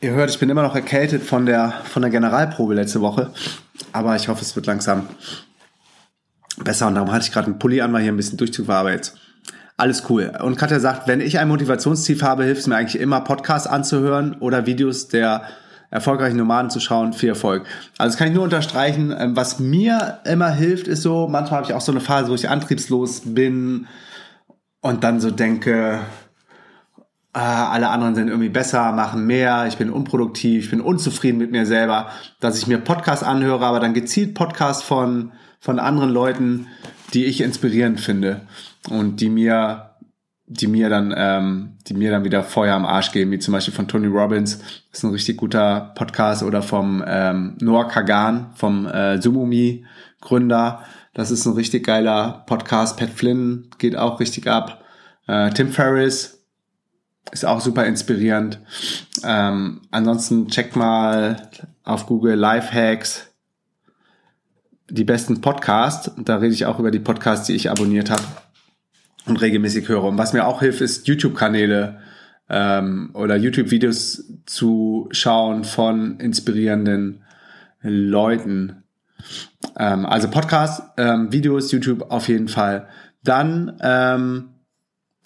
Ihr 0.00 0.12
hört, 0.12 0.30
ich 0.30 0.38
bin 0.38 0.48
immer 0.48 0.62
noch 0.62 0.76
erkältet 0.76 1.24
von 1.24 1.44
der, 1.44 1.72
von 1.84 2.02
der 2.02 2.10
Generalprobe 2.12 2.74
letzte 2.74 3.00
Woche. 3.00 3.32
Aber 3.92 4.14
ich 4.14 4.28
hoffe, 4.28 4.42
es 4.42 4.54
wird 4.54 4.66
langsam 4.66 5.08
besser. 6.62 6.86
Und 6.86 6.94
darum 6.94 7.10
hatte 7.10 7.24
ich 7.24 7.32
gerade 7.32 7.46
einen 7.46 7.58
Pulli 7.58 7.80
an, 7.80 7.92
weil 7.92 8.02
hier 8.02 8.12
ein 8.12 8.16
bisschen 8.16 8.38
Durchzug 8.38 8.68
war, 8.68 8.78
aber 8.78 8.92
jetzt 8.92 9.16
alles 9.76 10.08
cool. 10.08 10.32
Und 10.40 10.56
Katja 10.56 10.78
sagt, 10.78 11.08
wenn 11.08 11.20
ich 11.20 11.40
ein 11.40 11.48
Motivationstief 11.48 12.22
habe, 12.22 12.44
hilft 12.44 12.60
es 12.60 12.66
mir 12.68 12.76
eigentlich 12.76 13.00
immer, 13.00 13.22
Podcasts 13.22 13.66
anzuhören 13.66 14.36
oder 14.38 14.66
Videos 14.66 15.08
der 15.08 15.42
erfolgreichen 15.90 16.36
Nomaden 16.36 16.70
zu 16.70 16.78
schauen. 16.78 17.12
Viel 17.12 17.30
Erfolg. 17.30 17.64
Also 17.96 18.12
das 18.12 18.18
kann 18.18 18.28
ich 18.28 18.34
nur 18.34 18.44
unterstreichen. 18.44 19.12
Ähm, 19.18 19.34
was 19.34 19.58
mir 19.58 20.20
immer 20.24 20.50
hilft, 20.50 20.86
ist 20.86 21.02
so, 21.02 21.26
manchmal 21.26 21.62
habe 21.62 21.70
ich 21.70 21.74
auch 21.74 21.80
so 21.80 21.90
eine 21.90 22.00
Phase, 22.00 22.30
wo 22.30 22.34
ich 22.34 22.48
antriebslos 22.48 23.22
bin 23.24 23.88
und 24.80 25.02
dann 25.02 25.20
so 25.20 25.32
denke, 25.32 26.00
alle 27.42 27.88
anderen 27.88 28.14
sind 28.14 28.28
irgendwie 28.28 28.48
besser, 28.48 28.92
machen 28.92 29.26
mehr, 29.26 29.66
ich 29.66 29.76
bin 29.76 29.90
unproduktiv, 29.90 30.64
ich 30.64 30.70
bin 30.70 30.80
unzufrieden 30.80 31.38
mit 31.38 31.50
mir 31.50 31.66
selber, 31.66 32.08
dass 32.40 32.58
ich 32.58 32.66
mir 32.66 32.78
Podcasts 32.78 33.24
anhöre, 33.24 33.64
aber 33.64 33.80
dann 33.80 33.94
gezielt 33.94 34.34
Podcasts 34.34 34.82
von, 34.82 35.32
von 35.60 35.78
anderen 35.78 36.10
Leuten, 36.10 36.66
die 37.14 37.24
ich 37.24 37.40
inspirierend 37.40 38.00
finde 38.00 38.42
und 38.90 39.20
die 39.20 39.30
mir 39.30 39.84
die 40.50 40.66
mir 40.66 40.88
dann 40.88 41.12
ähm, 41.14 41.76
die 41.86 41.92
mir 41.92 42.10
dann 42.10 42.24
wieder 42.24 42.42
Feuer 42.42 42.74
am 42.74 42.86
Arsch 42.86 43.12
geben, 43.12 43.30
wie 43.32 43.38
zum 43.38 43.52
Beispiel 43.52 43.74
von 43.74 43.86
Tony 43.86 44.06
Robbins, 44.06 44.60
ist 44.90 45.04
ein 45.04 45.10
richtig 45.10 45.36
guter 45.36 45.92
Podcast 45.94 46.42
oder 46.42 46.62
vom 46.62 47.04
ähm, 47.06 47.58
Noah 47.60 47.86
Kagan, 47.86 48.52
vom 48.54 48.86
äh, 48.86 49.20
Sumumi 49.20 49.84
Gründer, 50.22 50.84
das 51.18 51.32
ist 51.32 51.46
ein 51.46 51.54
richtig 51.54 51.84
geiler 51.84 52.44
Podcast. 52.46 52.96
Pat 52.96 53.10
Flynn 53.10 53.70
geht 53.78 53.96
auch 53.96 54.20
richtig 54.20 54.46
ab. 54.46 54.84
Äh, 55.26 55.50
Tim 55.50 55.72
Ferriss, 55.72 56.37
ist 57.32 57.44
auch 57.44 57.60
super 57.60 57.84
inspirierend. 57.86 58.58
Ähm, 59.24 59.82
ansonsten 59.90 60.48
checkt 60.48 60.76
mal 60.76 61.48
auf 61.84 62.06
Google 62.06 62.36
Lifehacks 62.36 63.28
die 64.90 65.04
besten 65.04 65.40
Podcasts. 65.40 66.10
Da 66.16 66.36
rede 66.36 66.54
ich 66.54 66.66
auch 66.66 66.78
über 66.78 66.90
die 66.90 66.98
Podcasts, 66.98 67.46
die 67.46 67.54
ich 67.54 67.70
abonniert 67.70 68.10
habe 68.10 68.22
und 69.26 69.40
regelmäßig 69.40 69.88
höre. 69.88 70.04
Und 70.04 70.18
was 70.18 70.32
mir 70.32 70.46
auch 70.46 70.60
hilft, 70.60 70.80
ist 70.80 71.06
YouTube-Kanäle 71.06 72.00
ähm, 72.48 73.10
oder 73.14 73.36
YouTube-Videos 73.36 74.24
zu 74.46 75.08
schauen 75.12 75.64
von 75.64 76.18
inspirierenden 76.18 77.22
Leuten. 77.82 78.84
Ähm, 79.78 80.06
also 80.06 80.28
Podcasts, 80.30 80.82
ähm, 80.96 81.32
Videos, 81.32 81.70
YouTube 81.70 82.10
auf 82.10 82.28
jeden 82.28 82.48
Fall. 82.48 82.88
Dann 83.22 83.76
ähm, 83.82 84.48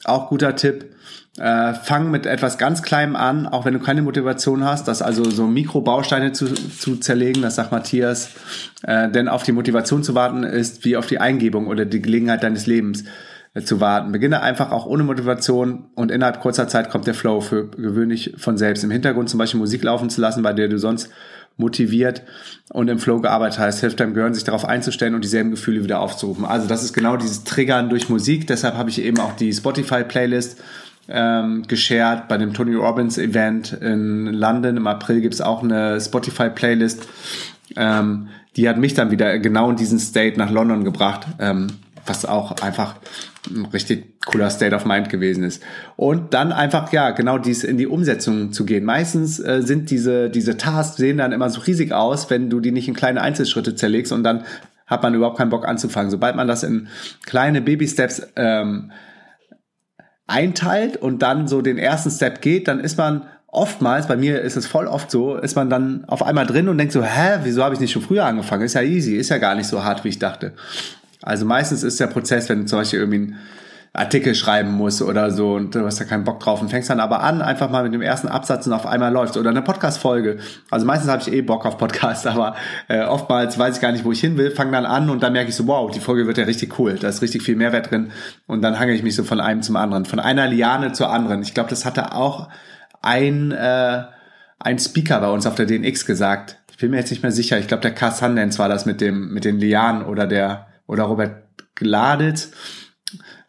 auch 0.04 0.28
guter 0.28 0.56
Tipp, 0.56 0.94
äh, 1.38 1.72
fang 1.72 2.10
mit 2.10 2.26
etwas 2.26 2.58
ganz 2.58 2.82
Kleinem 2.82 3.16
an, 3.16 3.46
auch 3.46 3.64
wenn 3.64 3.72
du 3.72 3.80
keine 3.80 4.02
Motivation 4.02 4.64
hast, 4.64 4.86
das 4.86 5.00
also 5.00 5.24
so 5.24 5.46
Mikrobausteine 5.46 6.32
zu, 6.32 6.52
zu 6.52 6.96
zerlegen, 6.96 7.40
das 7.40 7.54
sagt 7.54 7.72
Matthias. 7.72 8.30
Äh, 8.82 9.10
denn 9.10 9.28
auf 9.28 9.42
die 9.42 9.52
Motivation 9.52 10.02
zu 10.02 10.14
warten 10.14 10.42
ist 10.42 10.84
wie 10.84 10.96
auf 10.96 11.06
die 11.06 11.18
Eingebung 11.18 11.68
oder 11.68 11.86
die 11.86 12.02
Gelegenheit 12.02 12.42
deines 12.42 12.66
Lebens 12.66 13.04
äh, 13.54 13.62
zu 13.62 13.80
warten. 13.80 14.12
Beginne 14.12 14.42
einfach 14.42 14.72
auch 14.72 14.84
ohne 14.84 15.04
Motivation 15.04 15.86
und 15.94 16.10
innerhalb 16.10 16.40
kurzer 16.40 16.68
Zeit 16.68 16.90
kommt 16.90 17.06
der 17.06 17.14
Flow 17.14 17.40
für 17.40 17.70
gewöhnlich 17.70 18.34
von 18.36 18.58
selbst. 18.58 18.84
Im 18.84 18.90
Hintergrund 18.90 19.30
zum 19.30 19.38
Beispiel 19.38 19.60
Musik 19.60 19.82
laufen 19.84 20.10
zu 20.10 20.20
lassen, 20.20 20.42
bei 20.42 20.52
der 20.52 20.68
du 20.68 20.78
sonst 20.78 21.10
motiviert 21.56 22.22
und 22.70 22.88
im 22.88 22.98
Flow 22.98 23.20
gearbeitet 23.20 23.58
hast, 23.58 23.80
hilft 23.80 24.00
deinem 24.00 24.14
Gehirn, 24.14 24.34
sich 24.34 24.44
darauf 24.44 24.64
einzustellen 24.64 25.14
und 25.14 25.22
dieselben 25.22 25.50
Gefühle 25.50 25.84
wieder 25.84 26.00
aufzurufen. 26.00 26.44
Also 26.44 26.66
das 26.66 26.82
ist 26.82 26.92
genau 26.92 27.16
dieses 27.16 27.44
Triggern 27.44 27.88
durch 27.88 28.08
Musik. 28.08 28.46
Deshalb 28.46 28.76
habe 28.76 28.90
ich 28.90 29.00
eben 29.02 29.18
auch 29.18 29.34
die 29.36 29.52
Spotify-Playlist 29.52 30.60
ähm, 31.08 31.64
geshared 31.66 32.28
bei 32.28 32.38
dem 32.38 32.54
Tony 32.54 32.74
Robbins 32.74 33.18
Event 33.18 33.72
in 33.72 34.26
London. 34.26 34.76
Im 34.76 34.86
April 34.86 35.20
gibt 35.20 35.34
es 35.34 35.40
auch 35.40 35.62
eine 35.62 36.00
Spotify-Playlist. 36.00 37.06
Ähm, 37.76 38.28
die 38.56 38.68
hat 38.68 38.78
mich 38.78 38.94
dann 38.94 39.10
wieder 39.10 39.38
genau 39.38 39.70
in 39.70 39.76
diesen 39.76 39.98
State 39.98 40.38
nach 40.38 40.50
London 40.50 40.84
gebracht, 40.84 41.26
ähm, 41.38 41.68
was 42.06 42.24
auch 42.24 42.60
einfach 42.62 42.96
ein 43.50 43.66
richtig 43.66 44.20
cooler 44.24 44.50
State 44.50 44.74
of 44.74 44.84
Mind 44.84 45.08
gewesen 45.08 45.42
ist. 45.44 45.62
Und 45.96 46.32
dann 46.34 46.52
einfach, 46.52 46.92
ja, 46.92 47.10
genau 47.10 47.38
dies 47.38 47.64
in 47.64 47.76
die 47.76 47.86
Umsetzung 47.86 48.52
zu 48.52 48.64
gehen. 48.64 48.84
Meistens 48.84 49.40
äh, 49.40 49.62
sind 49.62 49.90
diese, 49.90 50.30
diese 50.30 50.56
Tasks 50.56 50.96
sehen 50.96 51.18
dann 51.18 51.32
immer 51.32 51.50
so 51.50 51.60
riesig 51.60 51.92
aus, 51.92 52.30
wenn 52.30 52.50
du 52.50 52.60
die 52.60 52.72
nicht 52.72 52.88
in 52.88 52.94
kleine 52.94 53.20
Einzelschritte 53.20 53.74
zerlegst 53.74 54.12
und 54.12 54.22
dann 54.22 54.44
hat 54.86 55.02
man 55.02 55.14
überhaupt 55.14 55.38
keinen 55.38 55.50
Bock 55.50 55.66
anzufangen. 55.66 56.10
Sobald 56.10 56.36
man 56.36 56.46
das 56.46 56.62
in 56.62 56.88
kleine 57.24 57.62
Baby-Steps 57.62 58.28
ähm, 58.36 58.92
einteilt 60.26 60.96
und 60.96 61.22
dann 61.22 61.48
so 61.48 61.62
den 61.62 61.78
ersten 61.78 62.10
Step 62.10 62.40
geht, 62.42 62.68
dann 62.68 62.78
ist 62.78 62.96
man 62.98 63.26
oftmals, 63.48 64.06
bei 64.06 64.16
mir 64.16 64.40
ist 64.40 64.56
es 64.56 64.66
voll 64.66 64.86
oft 64.86 65.10
so, 65.10 65.36
ist 65.36 65.56
man 65.56 65.68
dann 65.68 66.04
auf 66.06 66.22
einmal 66.22 66.46
drin 66.46 66.68
und 66.68 66.78
denkt 66.78 66.92
so, 66.92 67.02
hä, 67.02 67.40
wieso 67.42 67.62
habe 67.62 67.74
ich 67.74 67.80
nicht 67.80 67.92
schon 67.92 68.02
früher 68.02 68.24
angefangen? 68.24 68.62
Ist 68.64 68.74
ja 68.74 68.82
easy, 68.82 69.16
ist 69.16 69.28
ja 69.28 69.38
gar 69.38 69.54
nicht 69.54 69.66
so 69.66 69.84
hart, 69.84 70.04
wie 70.04 70.08
ich 70.08 70.18
dachte. 70.18 70.52
Also 71.22 71.44
meistens 71.44 71.82
ist 71.82 72.00
der 72.00 72.08
Prozess, 72.08 72.48
wenn 72.48 72.60
du 72.60 72.66
zum 72.66 72.80
Beispiel 72.80 73.00
irgendwie 73.00 73.18
ein 73.18 73.38
Artikel 73.94 74.34
schreiben 74.34 74.72
muss 74.72 75.02
oder 75.02 75.30
so 75.30 75.52
und 75.54 75.74
du 75.74 75.84
hast 75.84 76.00
da 76.00 76.04
keinen 76.04 76.24
Bock 76.24 76.40
drauf 76.40 76.62
und 76.62 76.70
fängst 76.70 76.88
dann 76.88 76.98
aber 76.98 77.22
an, 77.22 77.42
einfach 77.42 77.68
mal 77.68 77.82
mit 77.82 77.92
dem 77.92 78.00
ersten 78.00 78.26
Absatz 78.26 78.66
und 78.66 78.72
auf 78.72 78.86
einmal 78.86 79.12
läuft 79.12 79.36
oder 79.36 79.50
eine 79.50 79.60
Podcast-Folge. 79.60 80.38
Also 80.70 80.86
meistens 80.86 81.10
habe 81.10 81.20
ich 81.20 81.30
eh 81.30 81.42
Bock 81.42 81.66
auf 81.66 81.76
Podcasts, 81.76 82.26
aber 82.26 82.56
äh, 82.88 83.02
oftmals 83.02 83.58
weiß 83.58 83.76
ich 83.76 83.82
gar 83.82 83.92
nicht, 83.92 84.06
wo 84.06 84.12
ich 84.12 84.20
hin 84.20 84.38
will, 84.38 84.50
fange 84.50 84.72
dann 84.72 84.86
an 84.86 85.10
und 85.10 85.22
dann 85.22 85.34
merke 85.34 85.50
ich 85.50 85.56
so, 85.56 85.66
wow, 85.66 85.90
die 85.90 86.00
Folge 86.00 86.26
wird 86.26 86.38
ja 86.38 86.44
richtig 86.44 86.78
cool, 86.78 86.94
da 86.94 87.08
ist 87.08 87.20
richtig 87.20 87.42
viel 87.42 87.54
Mehrwert 87.54 87.90
drin 87.90 88.12
und 88.46 88.62
dann 88.62 88.78
hange 88.78 88.92
ich 88.92 89.02
mich 89.02 89.14
so 89.14 89.24
von 89.24 89.40
einem 89.40 89.60
zum 89.60 89.76
anderen, 89.76 90.06
von 90.06 90.20
einer 90.20 90.46
Liane 90.46 90.92
zur 90.92 91.10
anderen. 91.10 91.42
Ich 91.42 91.52
glaube, 91.52 91.68
das 91.68 91.84
hatte 91.84 92.14
auch 92.14 92.48
ein, 93.02 93.52
äh, 93.52 94.04
ein 94.58 94.78
Speaker 94.78 95.20
bei 95.20 95.28
uns 95.28 95.46
auf 95.46 95.54
der 95.54 95.66
DNX 95.66 96.06
gesagt. 96.06 96.56
Ich 96.70 96.78
bin 96.78 96.92
mir 96.92 96.96
jetzt 96.96 97.10
nicht 97.10 97.22
mehr 97.22 97.32
sicher. 97.32 97.58
Ich 97.58 97.68
glaube, 97.68 97.82
der 97.82 97.92
K. 97.92 98.10
Sundance 98.10 98.58
war 98.58 98.70
das 98.70 98.86
mit 98.86 99.02
dem, 99.02 99.34
mit 99.34 99.44
den 99.44 99.58
Lianen 99.58 100.02
oder 100.02 100.26
der, 100.26 100.66
oder 100.92 101.04
Robert 101.04 101.44
Gladitz. 101.74 102.52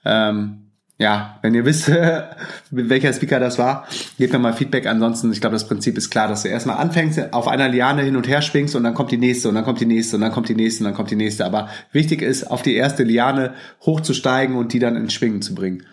Ähm, 0.06 0.64
ja, 0.98 1.40
wenn 1.42 1.54
ihr 1.54 1.66
wisst, 1.66 1.90
welcher 2.72 3.12
Speaker 3.12 3.40
das 3.40 3.58
war, 3.60 3.88
gebt 4.18 4.32
mir 4.32 4.40
mal 4.40 4.54
Feedback. 4.54 4.88
Ansonsten, 4.88 5.32
ich 5.32 5.42
glaube, 5.42 5.56
das 5.56 5.68
Prinzip 5.68 5.98
ist 5.98 6.10
klar, 6.10 6.28
dass 6.28 6.44
du 6.44 6.48
erstmal 6.48 6.78
anfängst, 6.78 7.34
auf 7.34 7.48
einer 7.48 7.68
Liane 7.68 8.04
hin 8.04 8.16
und 8.16 8.28
her 8.28 8.42
schwingst 8.42 8.76
und 8.76 8.84
dann 8.84 8.94
kommt 8.94 9.12
die 9.12 9.18
nächste 9.18 9.50
und 9.50 9.56
dann 9.56 9.66
kommt 9.66 9.82
die 9.82 9.86
nächste 9.86 10.16
und 10.16 10.22
dann 10.22 10.32
kommt 10.32 10.50
die 10.50 10.56
nächste 10.56 10.84
und 10.84 10.86
dann 10.86 10.96
kommt 10.96 11.12
die 11.12 11.16
nächste. 11.16 11.46
Aber 11.46 11.68
wichtig 11.92 12.22
ist, 12.22 12.50
auf 12.50 12.62
die 12.62 12.76
erste 12.76 13.04
Liane 13.04 13.54
hochzusteigen 13.82 14.56
und 14.56 14.72
die 14.72 14.80
dann 14.80 14.96
ins 14.96 15.14
Schwingen 15.14 15.42
zu 15.42 15.54
bringen. 15.54 15.84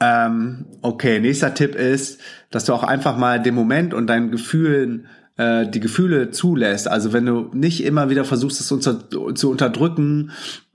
Ähm, 0.00 0.66
okay, 0.82 1.20
nächster 1.20 1.54
Tipp 1.54 1.74
ist, 1.74 2.20
dass 2.50 2.64
du 2.64 2.74
auch 2.74 2.82
einfach 2.82 3.16
mal 3.16 3.42
den 3.42 3.54
Moment 3.54 3.94
und 3.94 4.06
deinen 4.06 4.30
Gefühlen 4.30 5.08
äh, 5.36 5.66
die 5.68 5.80
Gefühle 5.80 6.30
zulässt, 6.30 6.88
also 6.88 7.12
wenn 7.12 7.26
du 7.26 7.50
nicht 7.52 7.84
immer 7.84 8.10
wieder 8.10 8.24
versuchst, 8.24 8.60
es 8.60 8.72
unter, 8.72 9.08
zu 9.34 9.50
unterdrücken 9.50 10.30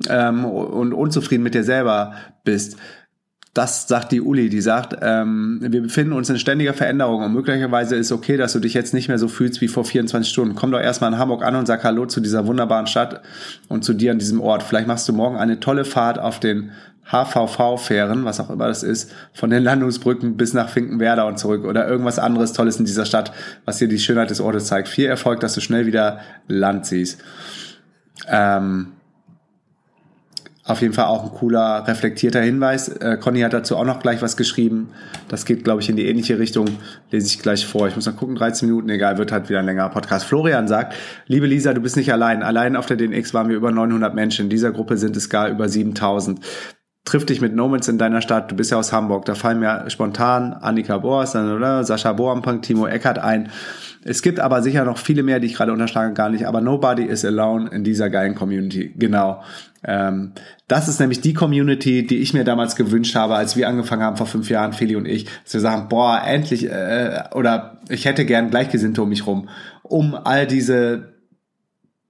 ähm, 0.08 0.46
und 0.46 0.94
unzufrieden 0.94 1.44
mit 1.44 1.56
dir 1.56 1.64
selber 1.64 2.14
bist, 2.44 2.78
das 3.54 3.86
sagt 3.86 4.14
die 4.14 4.22
Uli, 4.22 4.48
die 4.48 4.62
sagt, 4.62 4.96
ähm, 5.02 5.60
wir 5.62 5.82
befinden 5.82 6.14
uns 6.14 6.30
in 6.30 6.40
ständiger 6.40 6.74
Veränderung 6.74 7.22
und 7.22 7.34
möglicherweise 7.34 7.98
ist 7.98 8.14
okay, 8.14 8.38
dass 8.38 8.54
du 8.54 8.60
dich 8.60 8.74
jetzt 8.74 8.94
nicht 8.94 9.10
mehr 9.10 9.18
so 9.18 9.28
fühlst 9.28 9.60
wie 9.60 9.68
vor 9.68 9.84
24 9.84 10.32
Stunden. 10.32 10.56
Komm 10.56 10.72
doch 10.72 10.80
erstmal 10.80 11.12
in 11.12 11.20
Hamburg 11.20 11.44
an 11.44 11.56
und 11.56 11.66
sag 11.66 11.84
Hallo 11.84 12.06
zu 12.06 12.22
dieser 12.22 12.48
wunderbaren 12.48 12.88
Stadt 12.88 13.22
und 13.68 13.84
zu 13.84 13.94
dir 13.94 14.12
an 14.12 14.20
diesem 14.20 14.40
Ort. 14.40 14.64
Vielleicht 14.64 14.88
machst 14.88 15.08
du 15.10 15.14
morgen 15.14 15.36
eine 15.36 15.60
tolle 15.60 15.84
Fahrt 15.84 16.18
auf 16.18 16.40
den 16.40 16.72
HVV-Fähren, 17.12 18.24
was 18.24 18.40
auch 18.40 18.50
immer 18.50 18.68
das 18.68 18.84
ist, 18.84 19.12
von 19.34 19.50
den 19.50 19.64
Landungsbrücken 19.64 20.38
bis 20.38 20.54
nach 20.54 20.70
Finkenwerder 20.70 21.26
und 21.26 21.38
zurück 21.38 21.66
oder 21.66 21.86
irgendwas 21.86 22.20
anderes 22.20 22.54
Tolles 22.54 22.78
in 22.78 22.86
dieser 22.86 23.06
Stadt, 23.06 23.34
was 23.66 23.80
dir 23.80 23.90
die 23.90 24.00
Schönheit 24.00 24.30
des 24.30 24.40
Ortes 24.40 24.68
zeigt. 24.68 24.88
Viel 24.88 25.08
Erfolg, 25.08 25.42
dass 25.42 25.56
du 25.56 25.60
schnell 25.60 25.86
wieder 25.86 26.20
Land 26.48 26.86
siehst. 26.86 27.22
Ähm, 28.30 28.94
auf 30.72 30.82
jeden 30.82 30.94
Fall 30.94 31.06
auch 31.06 31.24
ein 31.24 31.32
cooler, 31.32 31.88
reflektierter 31.88 32.42
Hinweis. 32.42 32.88
Äh, 32.90 33.18
Conny 33.18 33.42
hat 33.42 33.54
dazu 33.54 33.78
auch 33.78 33.86
noch 33.86 34.00
gleich 34.00 34.22
was 34.22 34.38
geschrieben. 34.38 34.90
Das 35.28 35.46
geht, 35.46 35.64
glaube 35.64 35.82
ich, 35.82 35.90
in 35.90 35.96
die 35.96 36.08
ähnliche 36.08 36.40
Richtung. 36.40 36.68
Lese 37.12 37.28
ich 37.28 37.40
gleich 37.40 37.66
vor. 37.66 37.88
Ich 37.88 37.96
muss 37.96 38.06
mal 38.06 38.14
gucken, 38.14 38.36
13 38.36 38.68
Minuten, 38.68 38.90
egal, 38.90 39.18
wird 39.18 39.32
halt 39.32 39.50
wieder 39.50 39.60
ein 39.60 39.66
längerer 39.66 39.90
Podcast. 39.90 40.26
Florian 40.26 40.68
sagt, 40.68 40.96
liebe 41.28 41.48
Lisa, 41.48 41.74
du 41.74 41.82
bist 41.82 41.98
nicht 41.98 42.12
allein. 42.12 42.44
Allein 42.44 42.76
auf 42.76 42.86
der 42.86 42.98
DNX 42.98 43.34
waren 43.34 43.50
wir 43.50 43.56
über 43.56 43.72
900 43.72 44.16
Menschen. 44.16 44.46
In 44.46 44.50
dieser 44.50 44.72
Gruppe 44.72 44.98
sind 44.98 45.16
es 45.16 45.30
gar 45.30 45.50
über 45.50 45.70
7000 45.70 46.40
triff 47.04 47.26
dich 47.26 47.42
mit 47.42 47.56
Nomans 47.56 47.88
in 47.88 47.98
deiner 47.98 48.22
Stadt, 48.22 48.52
du 48.52 48.56
bist 48.56 48.72
ja 48.72 48.78
aus 48.78 48.94
Hamburg, 48.94 49.26
da 49.26 49.36
fallen 49.36 49.60
mir 49.60 49.90
spontan 49.90 50.54
Annika 50.54 51.00
Boas, 51.00 51.32
Sascha 51.32 52.14
Boampang, 52.14 52.62
Timo 52.62 52.88
Eckert 52.88 53.20
ein. 53.20 53.50
Es 54.04 54.22
gibt 54.22 54.40
aber 54.40 54.64
sicher 54.64 54.84
noch 54.84 54.98
viele 54.98 55.22
mehr, 55.24 55.40
die 55.40 55.48
ich 55.48 55.54
gerade 55.54 55.72
unterschlage, 55.72 56.14
gar 56.14 56.30
nicht, 56.30 56.46
aber 56.46 56.62
nobody 56.62 57.04
is 57.04 57.24
alone 57.24 57.70
in 57.70 57.84
dieser 57.84 58.10
geilen 58.10 58.34
Community. 58.34 58.94
Genau. 58.98 59.44
Ähm, 59.84 60.32
das 60.68 60.88
ist 60.88 61.00
nämlich 61.00 61.22
die 61.22 61.34
Community, 61.34 62.06
die 62.06 62.18
ich 62.18 62.34
mir 62.34 62.44
damals 62.44 62.76
gewünscht 62.76 63.16
habe, 63.16 63.36
als 63.36 63.56
wir 63.56 63.68
angefangen 63.68 64.04
haben 64.04 64.18
vor 64.18 64.28
fünf 64.28 64.50
Jahren, 64.50 64.74
Feli 64.74 64.96
und 64.96 65.08
ich, 65.08 65.26
dass 65.44 65.54
wir 65.54 65.62
sagen, 65.62 65.88
boah, 65.90 66.22
endlich, 66.26 66.70
äh, 66.70 67.24
oder 67.34 67.80
ich 67.90 68.06
hätte 68.06 68.26
gern 68.26 68.50
Gleichgesinnte 68.50 69.02
um 69.04 69.10
mich 69.10 69.28
rum, 69.28 69.50
um 69.84 70.16
all 70.16 70.48
diese 70.48 71.14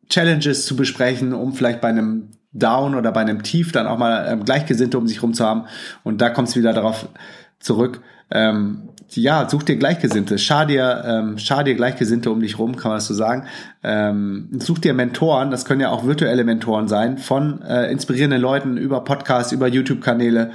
Challenges 0.09 0.65
zu 0.65 0.75
besprechen, 0.75 1.33
um 1.33 1.53
vielleicht 1.53 1.81
bei 1.81 1.89
einem 1.89 2.29
Down 2.53 2.95
oder 2.95 3.11
bei 3.11 3.21
einem 3.21 3.43
Tief 3.43 3.71
dann 3.71 3.87
auch 3.87 3.97
mal 3.97 4.27
ähm, 4.29 4.43
Gleichgesinnte 4.43 4.97
um 4.97 5.07
sich 5.07 5.23
rum 5.23 5.33
zu 5.33 5.45
haben. 5.45 5.65
Und 6.03 6.21
da 6.21 6.29
kommt 6.29 6.49
es 6.49 6.55
wieder 6.55 6.73
darauf 6.73 7.07
zurück. 7.59 8.01
Ähm, 8.29 8.89
ja, 9.15 9.47
such 9.49 9.63
dir 9.63 9.77
Gleichgesinnte, 9.77 10.37
schar 10.37 10.65
dir, 10.65 11.03
ähm, 11.05 11.37
schar 11.37 11.63
dir 11.63 11.75
Gleichgesinnte 11.75 12.31
um 12.31 12.39
dich 12.39 12.57
rum, 12.59 12.75
kann 12.75 12.91
man 12.91 12.97
das 12.97 13.07
so 13.07 13.13
sagen. 13.13 13.45
Ähm, 13.83 14.49
such 14.59 14.79
dir 14.79 14.93
Mentoren, 14.93 15.51
das 15.51 15.65
können 15.65 15.81
ja 15.81 15.89
auch 15.89 16.05
virtuelle 16.05 16.43
Mentoren 16.43 16.87
sein, 16.87 17.17
von 17.17 17.61
äh, 17.61 17.91
inspirierenden 17.91 18.41
Leuten 18.41 18.77
über 18.77 19.03
Podcasts, 19.03 19.51
über 19.51 19.67
YouTube-Kanäle 19.67 20.51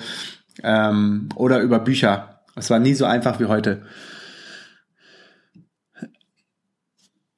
ähm, 0.62 1.28
oder 1.34 1.60
über 1.60 1.80
Bücher. 1.80 2.40
Es 2.54 2.70
war 2.70 2.78
nie 2.78 2.94
so 2.94 3.04
einfach 3.04 3.38
wie 3.40 3.46
heute. 3.46 3.82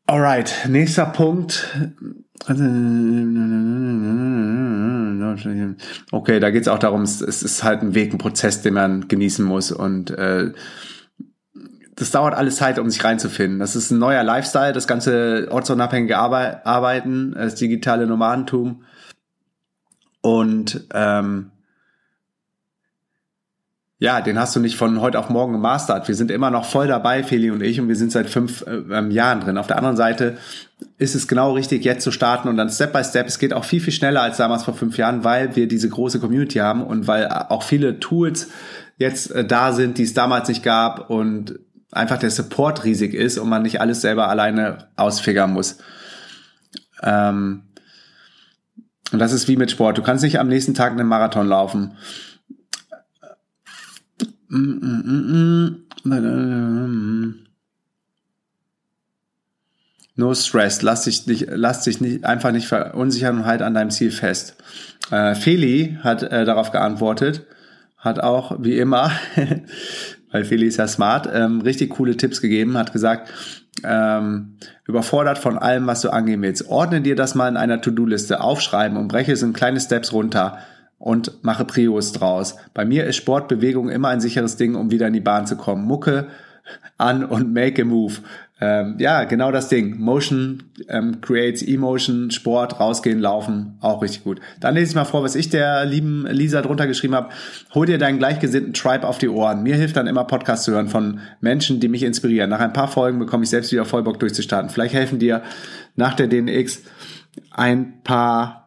Alright, 0.07 0.67
nächster 0.69 1.05
Punkt. 1.07 1.69
Okay, 6.11 6.41
da 6.41 6.51
geht 6.51 6.63
es 6.63 6.69
auch 6.69 6.79
darum, 6.79 7.03
es, 7.03 7.21
ist 7.21 7.63
halt 7.63 7.83
ein 7.83 7.95
Weg, 7.95 8.15
ein 8.15 8.19
Prozess, 8.19 8.63
den 8.63 8.73
man 8.75 9.09
genießen 9.09 9.45
muss 9.45 9.71
und 9.71 10.11
äh, 10.13 10.53
das 11.99 12.11
dauert 12.11 12.35
alles 12.35 12.57
Zeit, 12.57 12.79
um 12.79 12.89
sich 12.89 13.03
reinzufinden. 13.03 13.59
Das 13.59 13.75
ist 13.75 13.91
ein 13.91 13.99
neuer 13.99 14.23
Lifestyle, 14.23 14.73
das 14.73 14.87
ganze 14.87 15.49
ortsunabhängige 15.51 16.17
Arbeiten, 16.17 17.33
das 17.35 17.57
digitale 17.57 18.07
Nomadentum 18.07 18.85
und 20.21 20.87
ähm, 20.93 21.51
ja, 24.01 24.21
den 24.21 24.39
hast 24.39 24.55
du 24.55 24.61
nicht 24.61 24.77
von 24.77 25.01
heute 25.01 25.19
auf 25.19 25.29
morgen 25.29 25.55
gemastert. 25.55 26.07
Wir 26.07 26.15
sind 26.15 26.31
immer 26.31 26.51
noch 26.51 26.65
voll 26.65 26.87
dabei, 26.87 27.25
Feli 27.25 27.51
und 27.51 27.63
ich, 27.63 27.81
und 27.81 27.89
wir 27.89 27.97
sind 27.97 28.13
seit 28.13 28.31
fünf 28.31 28.65
äh, 28.67 29.09
Jahren 29.09 29.41
drin. 29.41 29.59
Auf 29.59 29.67
der 29.67 29.77
anderen 29.77 29.97
Seite 29.97 30.39
ist 30.99 31.17
es 31.17 31.27
genau 31.27 31.55
richtig, 31.55 31.85
jetzt 31.85 32.05
zu 32.05 32.13
starten 32.13 32.49
und 32.49 32.57
dann 32.57 32.71
Step 32.71 32.93
by 32.93 33.03
Step. 33.03 33.27
Es 33.27 33.41
geht 33.41 33.53
auch 33.53 33.65
viel, 33.65 33.81
viel 33.81 33.93
schneller 33.93 34.23
als 34.23 34.37
damals 34.37 34.63
vor 34.63 34.75
fünf 34.75 34.99
Jahren, 34.99 35.25
weil 35.25 35.57
wir 35.57 35.67
diese 35.67 35.89
große 35.89 36.21
Community 36.21 36.59
haben 36.59 36.85
und 36.85 37.09
weil 37.09 37.27
auch 37.27 37.65
viele 37.65 37.99
Tools 37.99 38.49
jetzt 38.99 39.33
äh, 39.33 39.45
da 39.45 39.73
sind, 39.73 39.99
die 39.99 40.05
es 40.05 40.15
damals 40.15 40.49
nicht 40.49 40.63
gab 40.63 41.11
und 41.11 41.59
einfach 41.93 42.19
der 42.19 42.31
Support 42.31 42.85
riesig 42.85 43.15
ist 43.15 43.39
und 43.39 43.49
man 43.49 43.63
nicht 43.63 43.81
alles 43.81 44.01
selber 44.01 44.29
alleine 44.29 44.89
ausfigern 44.97 45.53
muss. 45.53 45.79
Ähm 47.03 47.63
und 49.11 49.19
das 49.19 49.33
ist 49.33 49.49
wie 49.49 49.57
mit 49.57 49.71
Sport. 49.71 49.97
Du 49.97 50.03
kannst 50.03 50.23
nicht 50.23 50.39
am 50.39 50.49
nächsten 50.49 50.75
Tag 50.75 50.93
einen 50.93 51.09
Marathon 51.09 51.47
laufen 51.47 51.97
No 60.17 60.35
stress, 60.35 60.83
lass 60.83 61.05
dich 61.05 61.27
nicht, 61.27 61.47
lass 61.51 61.83
dich 61.83 62.01
nicht, 62.01 62.25
einfach 62.25 62.51
nicht 62.53 62.67
verunsichern 62.67 63.39
und 63.39 63.47
halt 63.47 63.63
an 63.63 63.75
deinem 63.75 63.91
Ziel 63.91 64.11
fest. 64.11 64.57
Äh, 65.11 65.35
Feli 65.35 65.99
hat 66.03 66.23
äh, 66.23 66.45
darauf 66.45 66.73
geantwortet, 66.73 67.47
hat 67.99 68.21
auch 68.21 68.57
wie 68.61 68.79
immer, 68.79 69.13
weil 70.31 70.45
Feli 70.45 70.67
ist 70.67 70.77
ja 70.77 70.87
smart, 70.87 71.29
ähm, 71.33 71.61
richtig 71.61 71.91
coole 71.91 72.17
Tipps 72.17 72.41
gegeben, 72.41 72.77
hat 72.77 72.93
gesagt, 72.93 73.33
ähm, 73.85 74.57
überfordert 74.87 75.39
von 75.39 75.59
allem, 75.59 75.87
was 75.87 76.01
du 76.01 76.11
angehen 76.11 76.43
willst. 76.43 76.69
Ordne 76.69 77.01
dir 77.01 77.17
das 77.17 77.35
mal 77.35 77.49
in 77.49 77.57
einer 77.57 77.81
To-Do-Liste, 77.81 78.41
aufschreiben 78.41 78.99
und 78.99 79.09
breche 79.09 79.33
es 79.33 79.43
in 79.43 79.53
kleine 79.53 79.81
Steps 79.81 80.13
runter 80.13 80.59
und 80.99 81.45
mache 81.45 81.65
Prios 81.65 82.13
draus. 82.13 82.57
Bei 82.75 82.85
mir 82.85 83.05
ist 83.07 83.17
Sportbewegung 83.17 83.89
immer 83.89 84.09
ein 84.09 84.21
sicheres 84.21 84.57
Ding, 84.57 84.75
um 84.75 84.91
wieder 84.91 85.07
in 85.07 85.13
die 85.13 85.21
Bahn 85.21 85.47
zu 85.47 85.57
kommen. 85.57 85.85
Mucke 85.85 86.29
an 86.97 87.25
und 87.25 87.53
make 87.53 87.81
a 87.81 87.85
move. 87.85 88.21
Ähm, 88.61 88.97
ja, 88.99 89.25
genau 89.25 89.53
das 89.53 89.69
Ding. 89.69 90.01
Motion 90.01 90.65
ähm, 90.89 91.21
creates 91.21 91.63
Emotion, 91.63 92.31
Sport, 92.31 92.81
rausgehen, 92.81 93.21
laufen, 93.21 93.79
auch 93.81 94.03
richtig 94.03 94.25
gut. 94.25 94.41
Dann 94.59 94.75
lese 94.75 94.91
ich 94.91 94.95
mal 94.97 95.05
vor, 95.05 95.23
was 95.23 95.37
ich 95.37 95.49
der 95.49 95.85
lieben 95.85 96.27
Lisa 96.27 96.61
drunter 96.61 96.89
geschrieben 96.89 97.15
habe. 97.15 97.29
Hol 97.75 97.87
dir 97.87 97.99
deinen 97.99 98.19
gleichgesinnten 98.19 98.75
Tribe 98.75 99.07
auf 99.07 99.19
die 99.19 99.29
Ohren. 99.29 99.63
Mir 99.63 99.77
hilft 99.77 99.97
dann 99.97 100.09
immer 100.09 100.25
Podcasts 100.25 100.65
zu 100.65 100.73
hören 100.73 100.89
von 100.89 101.21
Menschen, 101.41 101.79
die 101.79 101.89
mich 101.89 102.03
inspirieren. 102.03 102.51
Nach 102.51 102.61
ein 102.61 102.73
paar 102.73 102.89
Folgen 102.89 103.21
bekomme 103.21 103.45
ich 103.45 103.51
selbst 103.51 103.71
wieder 103.71 103.85
voll 103.85 104.03
Bock 104.03 104.19
durchzustarten. 104.19 104.71
Vielleicht 104.71 104.95
helfen 104.95 105.21
dir 105.21 105.43
nach 105.95 106.15
der 106.15 106.27
DNX 106.27 106.83
ein 107.53 108.03
paar 108.03 108.59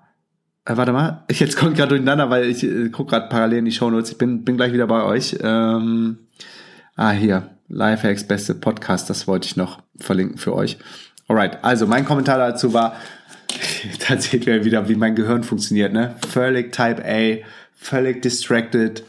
äh, 0.66 0.78
warte 0.78 0.94
mal, 0.94 1.24
ich 1.28 1.40
jetzt 1.42 1.58
komme 1.58 1.74
gerade 1.74 1.90
durcheinander, 1.90 2.30
weil 2.30 2.46
ich 2.46 2.64
äh, 2.64 2.90
gucke 2.90 3.12
gerade 3.12 3.30
parallel 3.30 3.60
in 3.60 3.66
die 3.66 3.72
Shownotes. 3.72 4.12
Ich 4.12 4.18
bin, 4.18 4.44
bin 4.44 4.58
gleich 4.58 4.74
wieder 4.74 4.88
bei 4.88 5.04
euch. 5.04 5.38
Ähm, 5.42 6.20
ah, 7.02 7.12
hier, 7.12 7.50
Lifehacks, 7.68 8.26
beste 8.26 8.54
Podcast, 8.54 9.10
das 9.10 9.28
wollte 9.28 9.48
ich 9.48 9.58
noch 9.58 9.82
verlinken 9.98 10.38
für 10.38 10.54
euch. 10.54 10.78
Alright, 11.28 11.64
also 11.64 11.88
mein 11.88 12.06
Kommentar 12.06 12.38
dazu 12.38 12.74
war, 12.74 12.96
da 14.08 14.18
seht 14.18 14.46
ihr 14.46 14.64
wieder, 14.64 14.88
wie 14.88 14.96
mein 14.96 15.16
Gehirn 15.16 15.44
funktioniert, 15.44 15.94
ne? 15.94 16.16
Völlig 16.30 16.72
Type 16.72 17.04
A, 17.04 17.44
völlig 17.74 18.22
distracted, 18.22 19.04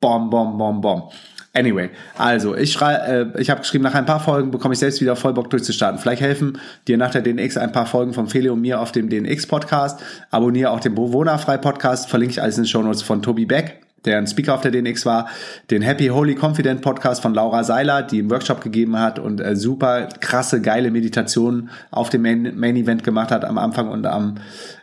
bom, 0.00 0.30
bom, 0.30 0.56
bom, 0.56 0.80
bom. 0.80 1.10
Anyway, 1.52 1.90
also 2.16 2.54
ich 2.54 2.72
schrei, 2.72 2.94
äh, 2.94 3.40
ich 3.40 3.50
habe 3.50 3.60
geschrieben, 3.60 3.84
nach 3.84 3.94
ein 3.94 4.06
paar 4.06 4.20
Folgen 4.20 4.50
bekomme 4.50 4.74
ich 4.74 4.78
selbst 4.78 5.00
wieder 5.00 5.16
voll 5.16 5.34
Bock 5.34 5.50
durchzustarten. 5.50 5.98
Vielleicht 5.98 6.22
helfen 6.22 6.58
dir 6.86 6.96
nach 6.96 7.10
der 7.10 7.20
DNX 7.20 7.56
ein 7.56 7.72
paar 7.72 7.86
Folgen 7.86 8.14
von 8.14 8.28
Feli 8.28 8.48
und 8.48 8.60
mir 8.60 8.80
auf 8.80 8.92
dem 8.92 9.08
DNX 9.08 9.46
Podcast. 9.46 10.00
Abonniere 10.30 10.70
auch 10.70 10.80
den 10.80 10.94
Bewohnerfrei 10.94 11.58
Podcast, 11.58 12.08
verlinke 12.08 12.32
ich 12.32 12.42
alles 12.42 12.56
in 12.56 12.62
den 12.62 12.68
Show 12.68 12.82
Notes 12.82 13.02
von 13.02 13.22
Tobi 13.22 13.44
Beck 13.44 13.87
der 14.04 14.18
ein 14.18 14.26
Speaker 14.26 14.54
auf 14.54 14.60
der 14.60 14.70
DNX 14.70 15.06
war, 15.06 15.28
den 15.70 15.82
Happy 15.82 16.08
Holy 16.08 16.34
Confident 16.34 16.82
Podcast 16.82 17.22
von 17.22 17.34
Laura 17.34 17.64
Seiler, 17.64 18.02
die 18.02 18.20
einen 18.20 18.30
Workshop 18.30 18.60
gegeben 18.60 18.98
hat 18.98 19.18
und 19.18 19.40
äh, 19.40 19.56
super 19.56 20.08
krasse, 20.20 20.60
geile 20.60 20.90
Meditationen 20.90 21.70
auf 21.90 22.10
dem 22.10 22.22
Main, 22.22 22.54
Main 22.56 22.76
Event 22.76 23.04
gemacht 23.04 23.30
hat 23.30 23.44
am 23.44 23.58
Anfang 23.58 23.88
und 23.88 24.06
am 24.06 24.36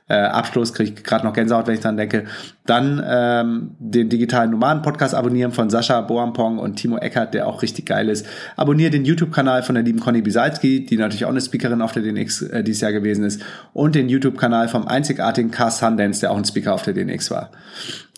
äh, 0.08 0.14
Abschluss 0.14 0.74
kriege 0.74 0.92
ich 0.92 1.04
gerade 1.04 1.26
noch 1.26 1.34
Gänsehaut, 1.34 1.66
wenn 1.66 1.74
ich 1.74 1.80
dran 1.80 1.98
denke. 1.98 2.26
Dann 2.66 3.04
ähm, 3.08 3.72
den 3.80 4.10
digitalen 4.10 4.52
Nomaden-Podcast 4.52 5.16
abonnieren 5.16 5.52
von 5.52 5.70
Sascha 5.70 6.02
Boampong 6.02 6.60
und 6.60 6.76
Timo 6.76 6.98
Eckert, 6.98 7.34
der 7.34 7.48
auch 7.48 7.64
richtig 7.64 7.88
geil 7.88 8.10
ist. 8.10 8.28
Abonniere 8.56 8.92
den 8.92 9.06
YouTube-Kanal 9.06 9.64
von 9.64 9.76
der 9.76 9.84
lieben 9.84 10.00
Conny 10.00 10.22
Bisalski, 10.22 10.86
die 10.86 10.98
natürlich 10.98 11.26
auch 11.26 11.30
eine 11.30 11.42
Speakerin 11.42 11.82
auf 11.82 11.92
der 11.92 12.04
DNX 12.04 12.44
äh, 12.44 12.64
dieses 12.64 12.82
Jahr 12.82 12.92
gewesen 12.92 13.26
ist. 13.26 13.42
Und 13.74 13.96
den 13.96 14.08
YouTube-Kanal 14.08 14.68
vom 14.68 14.88
einzigartigen 14.88 15.50
Car 15.50 15.72
Sundance, 15.72 16.22
der 16.22 16.32
auch 16.32 16.38
ein 16.38 16.46
Speaker 16.46 16.76
auf 16.76 16.84
der 16.84 16.94
DNX 16.94 17.32
war. 17.32 17.50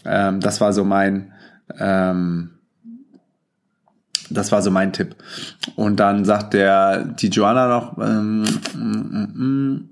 Ähm, 0.08 0.39
das 0.39 0.62
war 0.62 0.74
so 0.74 0.84
mein... 0.84 1.34
Ähm, 1.78 2.52
das 4.30 4.52
war 4.52 4.62
so 4.62 4.72
mein 4.72 4.91
Tipp. 4.91 5.15
Und 5.76 6.00
dann 6.02 6.26
sagt 6.26 6.54
der 6.54 7.06
die 7.06 7.30
Joanna 7.30 7.67
noch, 7.67 7.98
ähm, 7.98 8.41
mm, 8.41 8.78
mm, 8.78 9.32
mm 9.36 9.89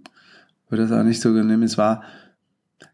wird 0.69 0.81
das 0.81 0.91
auch 0.91 1.03
nicht 1.03 1.21
so 1.21 1.33
genehm 1.33 1.63
es 1.63 1.77
war. 1.77 2.03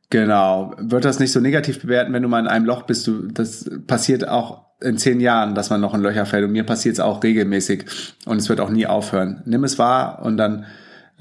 Genau, 0.10 0.76
wird 0.78 1.06
das 1.06 1.20
nicht 1.20 1.32
so 1.32 1.40
negativ 1.40 1.82
bewerten, 1.82 2.12
wenn 2.12 2.22
du 2.22 2.28
mal 2.28 2.40
in 2.40 2.48
einem 2.48 2.66
Loch 2.66 2.84
bist. 2.84 3.08
Du, 3.08 3.28
das 3.28 3.70
passiert 3.88 4.28
auch 4.28 4.66
in 4.82 4.98
zehn 4.98 5.22
Jahren, 5.22 5.56
dass 5.56 5.70
man 5.70 5.80
noch 5.80 5.94
in 5.94 6.02
Löcher 6.02 6.26
fällt. 6.26 6.44
Und 6.44 6.52
mir 6.52 6.66
passiert 6.66 6.94
es 6.94 7.00
auch 7.00 7.24
regelmäßig. 7.24 7.86
Und 8.26 8.38
es 8.38 8.50
wird 8.50 8.60
auch 8.60 8.70
nie 8.70 8.88
aufhören. 8.88 9.42
Nimm 9.46 9.64
es 9.64 9.80
wahr 9.80 10.22
und 10.22 10.36
dann 10.38 10.66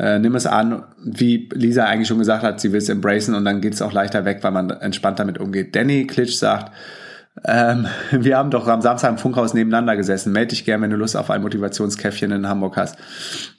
äh, 0.01 0.19
nimm 0.19 0.35
es 0.35 0.47
an, 0.47 0.85
wie 1.05 1.49
Lisa 1.53 1.85
eigentlich 1.85 2.09
schon 2.09 2.19
gesagt 2.19 2.43
hat, 2.43 2.59
sie 2.59 2.73
will 2.73 2.79
es 2.79 2.89
embracen 2.89 3.35
und 3.35 3.45
dann 3.45 3.61
geht 3.61 3.75
es 3.75 3.83
auch 3.83 3.93
leichter 3.93 4.25
weg, 4.25 4.39
weil 4.41 4.51
man 4.51 4.71
entspannt 4.71 5.19
damit 5.19 5.39
umgeht. 5.39 5.77
Danny 5.77 6.07
Klitsch 6.07 6.37
sagt, 6.37 6.73
ähm, 7.45 7.87
wir 8.11 8.39
haben 8.39 8.51
doch 8.51 8.67
am 8.67 8.81
Samstag 8.81 9.11
im 9.11 9.19
Funkhaus 9.19 9.53
nebeneinander 9.53 9.97
gesessen. 9.97 10.33
Meld 10.33 10.53
dich 10.53 10.65
gerne, 10.65 10.85
wenn 10.85 10.91
du 10.91 10.97
Lust 10.97 11.19
auf 11.19 11.31
ein 11.31 11.43
Motivationskäffchen 11.43 12.33
in 12.33 12.49
Hamburg 12.49 12.79
hast. 12.79 12.97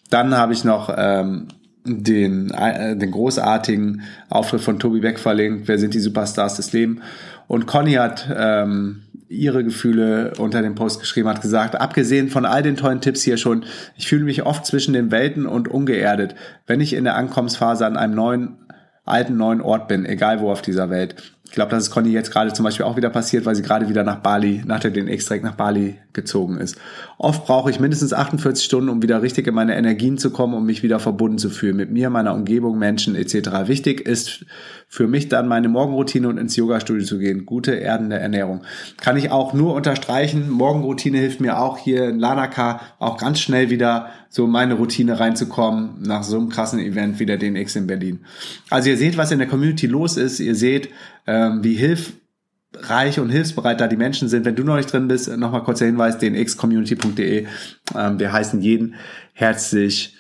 Dann 0.10 0.36
habe 0.36 0.54
ich 0.54 0.64
noch 0.64 0.92
ähm, 0.98 1.50
den, 1.86 2.50
äh, 2.50 2.96
den 2.96 3.12
großartigen 3.12 4.02
Auftritt 4.30 4.62
von 4.62 4.80
Tobi 4.80 5.00
Beck 5.00 5.20
verlinkt. 5.20 5.68
Wer 5.68 5.78
sind 5.78 5.94
die 5.94 6.00
Superstars 6.00 6.56
des 6.56 6.74
Lebens? 6.74 7.02
Und 7.48 7.68
Conny 7.68 7.94
hat 7.94 8.28
ähm, 8.36 9.04
ihre 9.32 9.64
Gefühle 9.64 10.34
unter 10.38 10.62
dem 10.62 10.76
Post 10.76 11.00
geschrieben, 11.00 11.30
hat 11.30 11.42
gesagt, 11.42 11.80
abgesehen 11.80 12.30
von 12.30 12.46
all 12.46 12.62
den 12.62 12.76
tollen 12.76 13.02
Tipps 13.02 13.24
hier 13.24 13.38
schon, 13.38 13.66
ich 13.96 14.08
fühle 14.08 14.26
mich 14.26 14.44
oft 14.44 14.66
zwischen 14.66 14.94
den 14.94 15.10
Welten 15.10 15.46
und 15.46 15.70
ungeerdet, 15.70 16.36
wenn 16.68 16.82
ich 16.82 16.94
in 16.94 17.06
der 17.06 17.16
Ankommensphase 17.16 17.86
an 17.86 17.96
einem 17.96 18.14
neuen, 18.14 18.58
alten, 19.06 19.38
neuen 19.38 19.62
Ort 19.62 19.88
bin, 19.88 20.06
egal 20.06 20.42
wo 20.42 20.52
auf 20.52 20.62
dieser 20.62 20.90
Welt. 20.90 21.16
Ich 21.52 21.56
glaube, 21.56 21.72
das 21.72 21.84
ist 21.84 21.92
Conny 21.92 22.12
jetzt 22.12 22.32
gerade 22.32 22.54
zum 22.54 22.64
Beispiel 22.64 22.86
auch 22.86 22.96
wieder 22.96 23.10
passiert, 23.10 23.46
weil 23.46 23.56
sie 23.56 23.62
gerade 23.62 23.90
wieder 23.90 24.06
nach 24.06 24.20
Bali, 24.20 24.64
nach 24.66 24.80
der 24.80 24.90
DNX 24.90 25.26
direkt 25.26 25.44
nach 25.44 25.56
Bali 25.56 25.98
gezogen 26.14 26.56
ist. 26.56 26.78
Oft 27.18 27.46
brauche 27.46 27.70
ich 27.70 27.78
mindestens 27.78 28.14
48 28.14 28.64
Stunden, 28.64 28.88
um 28.88 29.04
wieder 29.04 29.22
richtig 29.22 29.48
in 29.48 29.54
meine 29.54 29.76
Energien 29.76 30.18
zu 30.18 30.32
kommen, 30.32 30.54
um 30.54 30.66
mich 30.66 30.82
wieder 30.82 31.02
verbunden 31.02 31.40
zu 31.40 31.50
fühlen 31.50 31.76
mit 31.76 31.92
mir, 31.92 32.10
meiner 32.10 32.36
Umgebung, 32.36 32.80
Menschen 32.80 33.16
etc. 33.16 33.68
Wichtig 33.68 34.00
ist 34.00 34.46
für 34.88 35.08
mich 35.08 35.28
dann 35.28 35.50
meine 35.50 35.68
Morgenroutine 35.68 36.30
und 36.30 36.38
ins 36.38 36.56
Yoga-Studio 36.56 37.06
zu 37.06 37.20
gehen. 37.20 37.46
Gute, 37.46 37.74
erdende 37.74 38.18
Ernährung. 38.18 38.62
Kann 39.02 39.18
ich 39.18 39.30
auch 39.30 39.54
nur 39.54 39.74
unterstreichen. 39.74 40.50
Morgenroutine 40.50 41.18
hilft 41.18 41.42
mir 41.42 41.60
auch 41.60 41.78
hier 41.78 42.08
in 42.08 42.20
Lanaka 42.20 42.80
auch 42.98 43.18
ganz 43.18 43.42
schnell 43.42 43.70
wieder 43.70 44.08
so 44.30 44.48
meine 44.48 44.76
Routine 44.76 45.20
reinzukommen 45.20 46.02
nach 46.02 46.24
so 46.24 46.38
einem 46.38 46.48
krassen 46.48 46.80
Event 46.80 47.20
wie 47.20 47.26
der 47.26 47.38
DNX 47.38 47.76
in 47.76 47.88
Berlin. 47.88 48.22
Also 48.70 48.90
ihr 48.90 48.98
seht, 48.98 49.18
was 49.18 49.32
in 49.32 49.40
der 49.40 49.48
Community 49.50 49.88
los 49.88 50.16
ist. 50.16 50.40
Ihr 50.40 50.56
seht, 50.56 50.90
ähm, 51.28 51.64
wie 51.64 51.76
hilfreich 51.76 53.20
und 53.20 53.30
hilfsbereit 53.30 53.80
da 53.80 53.88
die 53.88 53.98
Menschen 53.98 54.28
sind. 54.28 54.46
Wenn 54.46 54.56
du 54.56 54.64
noch 54.64 54.76
nicht 54.76 54.92
drin 54.92 55.08
bist, 55.08 55.36
nochmal 55.38 55.64
kurzer 55.64 55.86
Hinweis, 55.86 56.18
dnxcommunity.de. 56.18 57.48
Ähm, 57.96 58.20
wir 58.20 58.32
heißen 58.32 58.62
jeden 58.62 58.96
herzlich 59.34 60.16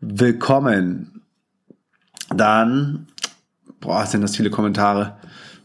willkommen. 0.00 1.22
Dann 2.34 3.06
boah, 3.80 4.06
sind 4.06 4.22
das 4.22 4.36
viele 4.36 4.50
Kommentare. 4.50 5.16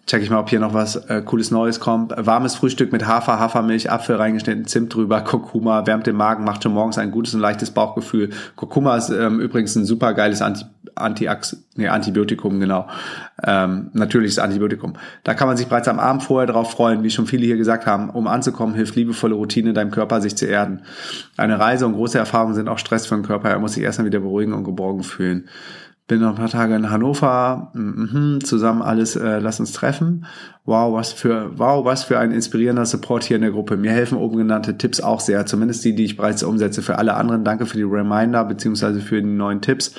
Check 0.07 0.23
ich 0.23 0.29
mal, 0.29 0.39
ob 0.39 0.49
hier 0.49 0.59
noch 0.59 0.73
was 0.73 0.95
äh, 0.95 1.21
cooles 1.21 1.51
Neues 1.51 1.79
kommt. 1.79 2.13
Warmes 2.17 2.55
Frühstück 2.55 2.91
mit 2.91 3.05
Hafer, 3.05 3.39
Hafermilch, 3.39 3.91
Apfel 3.91 4.15
reingeschnitten, 4.15 4.65
Zimt 4.65 4.93
drüber, 4.93 5.21
Kurkuma, 5.21 5.85
wärmt 5.85 6.07
den 6.07 6.15
Magen, 6.15 6.43
macht 6.43 6.63
schon 6.63 6.73
morgens 6.73 6.97
ein 6.97 7.11
gutes 7.11 7.33
und 7.33 7.39
leichtes 7.39 7.71
Bauchgefühl. 7.71 8.31
Kurkuma 8.55 8.97
ist 8.97 9.09
ähm, 9.09 9.39
übrigens 9.39 9.75
ein 9.75 9.85
super 9.85 10.13
geiles 10.13 10.41
Anti, 10.41 10.65
Anti 10.95 11.29
nee, 11.75 11.87
Antibiotikum, 11.87 12.59
genau. 12.59 12.87
Ähm, 13.43 13.89
natürliches 13.93 14.39
Antibiotikum. 14.39 14.93
Da 15.23 15.33
kann 15.33 15.47
man 15.47 15.57
sich 15.57 15.67
bereits 15.67 15.87
am 15.87 15.99
Abend 15.99 16.23
vorher 16.23 16.47
drauf 16.47 16.71
freuen, 16.71 17.03
wie 17.03 17.09
schon 17.09 17.27
viele 17.27 17.45
hier 17.45 17.57
gesagt 17.57 17.85
haben. 17.85 18.09
Um 18.09 18.27
anzukommen, 18.27 18.75
hilft 18.75 18.95
liebevolle 18.95 19.35
Routine 19.35 19.73
deinem 19.73 19.91
Körper, 19.91 20.21
sich 20.21 20.35
zu 20.35 20.45
erden. 20.45 20.81
Eine 21.37 21.59
Reise 21.59 21.85
und 21.85 21.93
große 21.93 22.17
Erfahrungen 22.17 22.55
sind 22.55 22.69
auch 22.69 22.77
Stress 22.77 23.05
für 23.05 23.15
den 23.15 23.25
Körper. 23.25 23.49
Er 23.49 23.59
muss 23.59 23.73
sich 23.73 23.83
erstmal 23.83 24.07
wieder 24.07 24.19
beruhigen 24.19 24.53
und 24.53 24.63
geborgen 24.63 25.03
fühlen 25.03 25.47
bin 26.11 26.19
noch 26.19 26.31
ein 26.31 26.35
paar 26.35 26.49
Tage 26.49 26.75
in 26.75 26.91
Hannover, 26.91 27.71
mhm, 27.73 28.43
zusammen 28.43 28.81
alles, 28.81 29.15
äh, 29.15 29.39
lass 29.39 29.61
uns 29.61 29.71
treffen. 29.71 30.25
Wow, 30.65 30.93
was 30.93 31.13
für, 31.13 31.57
wow, 31.57 31.85
was 31.85 32.03
für 32.03 32.19
ein 32.19 32.33
inspirierender 32.33 32.85
Support 32.85 33.23
hier 33.23 33.37
in 33.37 33.43
der 33.43 33.51
Gruppe. 33.51 33.77
Mir 33.77 33.91
helfen 33.91 34.17
oben 34.17 34.35
genannte 34.35 34.77
Tipps 34.77 34.99
auch 34.99 35.21
sehr, 35.21 35.45
zumindest 35.45 35.85
die, 35.85 35.95
die 35.95 36.03
ich 36.03 36.17
bereits 36.17 36.43
umsetze. 36.43 36.81
Für 36.81 36.97
alle 36.97 37.13
anderen 37.13 37.45
danke 37.45 37.65
für 37.65 37.77
die 37.77 37.83
Reminder 37.83 38.43
beziehungsweise 38.43 38.99
für 38.99 39.21
die 39.21 39.29
neuen 39.29 39.61
Tipps. 39.61 39.95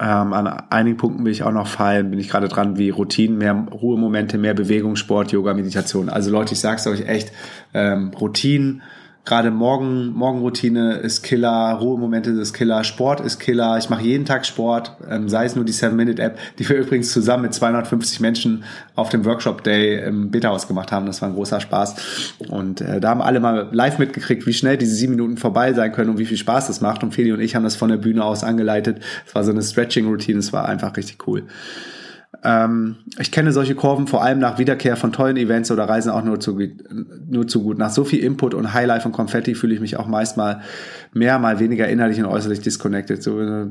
Ähm, 0.00 0.32
an 0.32 0.46
einigen 0.70 0.96
Punkten 0.96 1.24
will 1.24 1.32
ich 1.32 1.42
auch 1.42 1.52
noch 1.52 1.66
fallen, 1.66 2.10
bin 2.10 2.20
ich 2.20 2.28
gerade 2.28 2.48
dran, 2.48 2.78
wie 2.78 2.90
Routinen, 2.90 3.38
mehr 3.38 3.66
Ruhemomente, 3.72 4.38
mehr 4.38 4.54
Bewegung, 4.54 4.96
Sport, 4.96 5.32
Yoga, 5.32 5.54
Meditation. 5.54 6.08
Also 6.08 6.30
Leute, 6.30 6.54
ich 6.54 6.60
sag's 6.60 6.86
euch 6.86 7.08
echt, 7.08 7.32
ähm, 7.74 8.12
Routinen, 8.18 8.82
Gerade 9.28 9.50
Morgen, 9.50 10.14
Morgenroutine 10.14 10.94
ist 10.94 11.22
Killer, 11.22 11.76
Ruhemomente 11.78 12.30
ist 12.30 12.54
Killer, 12.54 12.82
Sport 12.82 13.20
ist 13.20 13.38
Killer. 13.38 13.76
Ich 13.76 13.90
mache 13.90 14.02
jeden 14.02 14.24
Tag 14.24 14.46
Sport, 14.46 14.96
ähm, 15.06 15.28
sei 15.28 15.44
es 15.44 15.54
nur 15.54 15.66
die 15.66 15.74
7-Minute-App, 15.74 16.38
die 16.58 16.66
wir 16.66 16.76
übrigens 16.80 17.12
zusammen 17.12 17.42
mit 17.42 17.52
250 17.52 18.20
Menschen 18.20 18.64
auf 18.94 19.10
dem 19.10 19.26
Workshop-Day 19.26 20.02
im 20.06 20.30
Beta-Haus 20.30 20.66
gemacht 20.66 20.92
haben. 20.92 21.04
Das 21.04 21.20
war 21.20 21.28
ein 21.28 21.34
großer 21.34 21.60
Spaß. 21.60 22.36
Und 22.48 22.80
äh, 22.80 23.00
da 23.00 23.10
haben 23.10 23.20
alle 23.20 23.38
mal 23.40 23.68
live 23.70 23.98
mitgekriegt, 23.98 24.46
wie 24.46 24.54
schnell 24.54 24.78
diese 24.78 24.94
sieben 24.94 25.12
Minuten 25.12 25.36
vorbei 25.36 25.74
sein 25.74 25.92
können 25.92 26.08
und 26.08 26.18
wie 26.18 26.24
viel 26.24 26.38
Spaß 26.38 26.68
das 26.68 26.80
macht. 26.80 27.02
Und 27.02 27.12
Feli 27.12 27.30
und 27.30 27.40
ich 27.40 27.54
haben 27.54 27.64
das 27.64 27.76
von 27.76 27.90
der 27.90 27.98
Bühne 27.98 28.24
aus 28.24 28.44
angeleitet. 28.44 29.02
Es 29.26 29.34
war 29.34 29.44
so 29.44 29.50
eine 29.50 29.60
Stretching-Routine, 29.60 30.38
es 30.38 30.54
war 30.54 30.66
einfach 30.66 30.96
richtig 30.96 31.28
cool. 31.28 31.42
Ähm, 32.44 32.96
ich 33.18 33.32
kenne 33.32 33.52
solche 33.52 33.74
Kurven 33.74 34.06
vor 34.06 34.22
allem 34.22 34.38
nach 34.38 34.58
Wiederkehr 34.58 34.96
von 34.96 35.12
tollen 35.12 35.36
Events 35.36 35.70
oder 35.70 35.88
Reisen 35.88 36.10
auch 36.10 36.22
nur 36.22 36.38
zu, 36.38 36.58
nur 37.28 37.48
zu 37.48 37.62
gut. 37.62 37.78
Nach 37.78 37.90
so 37.90 38.04
viel 38.04 38.20
Input 38.20 38.54
und 38.54 38.72
Highlife 38.74 39.08
und 39.08 39.12
Konfetti 39.12 39.54
fühle 39.54 39.74
ich 39.74 39.80
mich 39.80 39.96
auch 39.96 40.06
meist 40.06 40.36
mal 40.36 40.60
mehr, 41.12 41.38
mal 41.38 41.58
weniger 41.58 41.88
innerlich 41.88 42.18
und 42.20 42.26
äußerlich 42.26 42.60
disconnected. 42.60 43.22
So, 43.22 43.40
äh, 43.40 43.66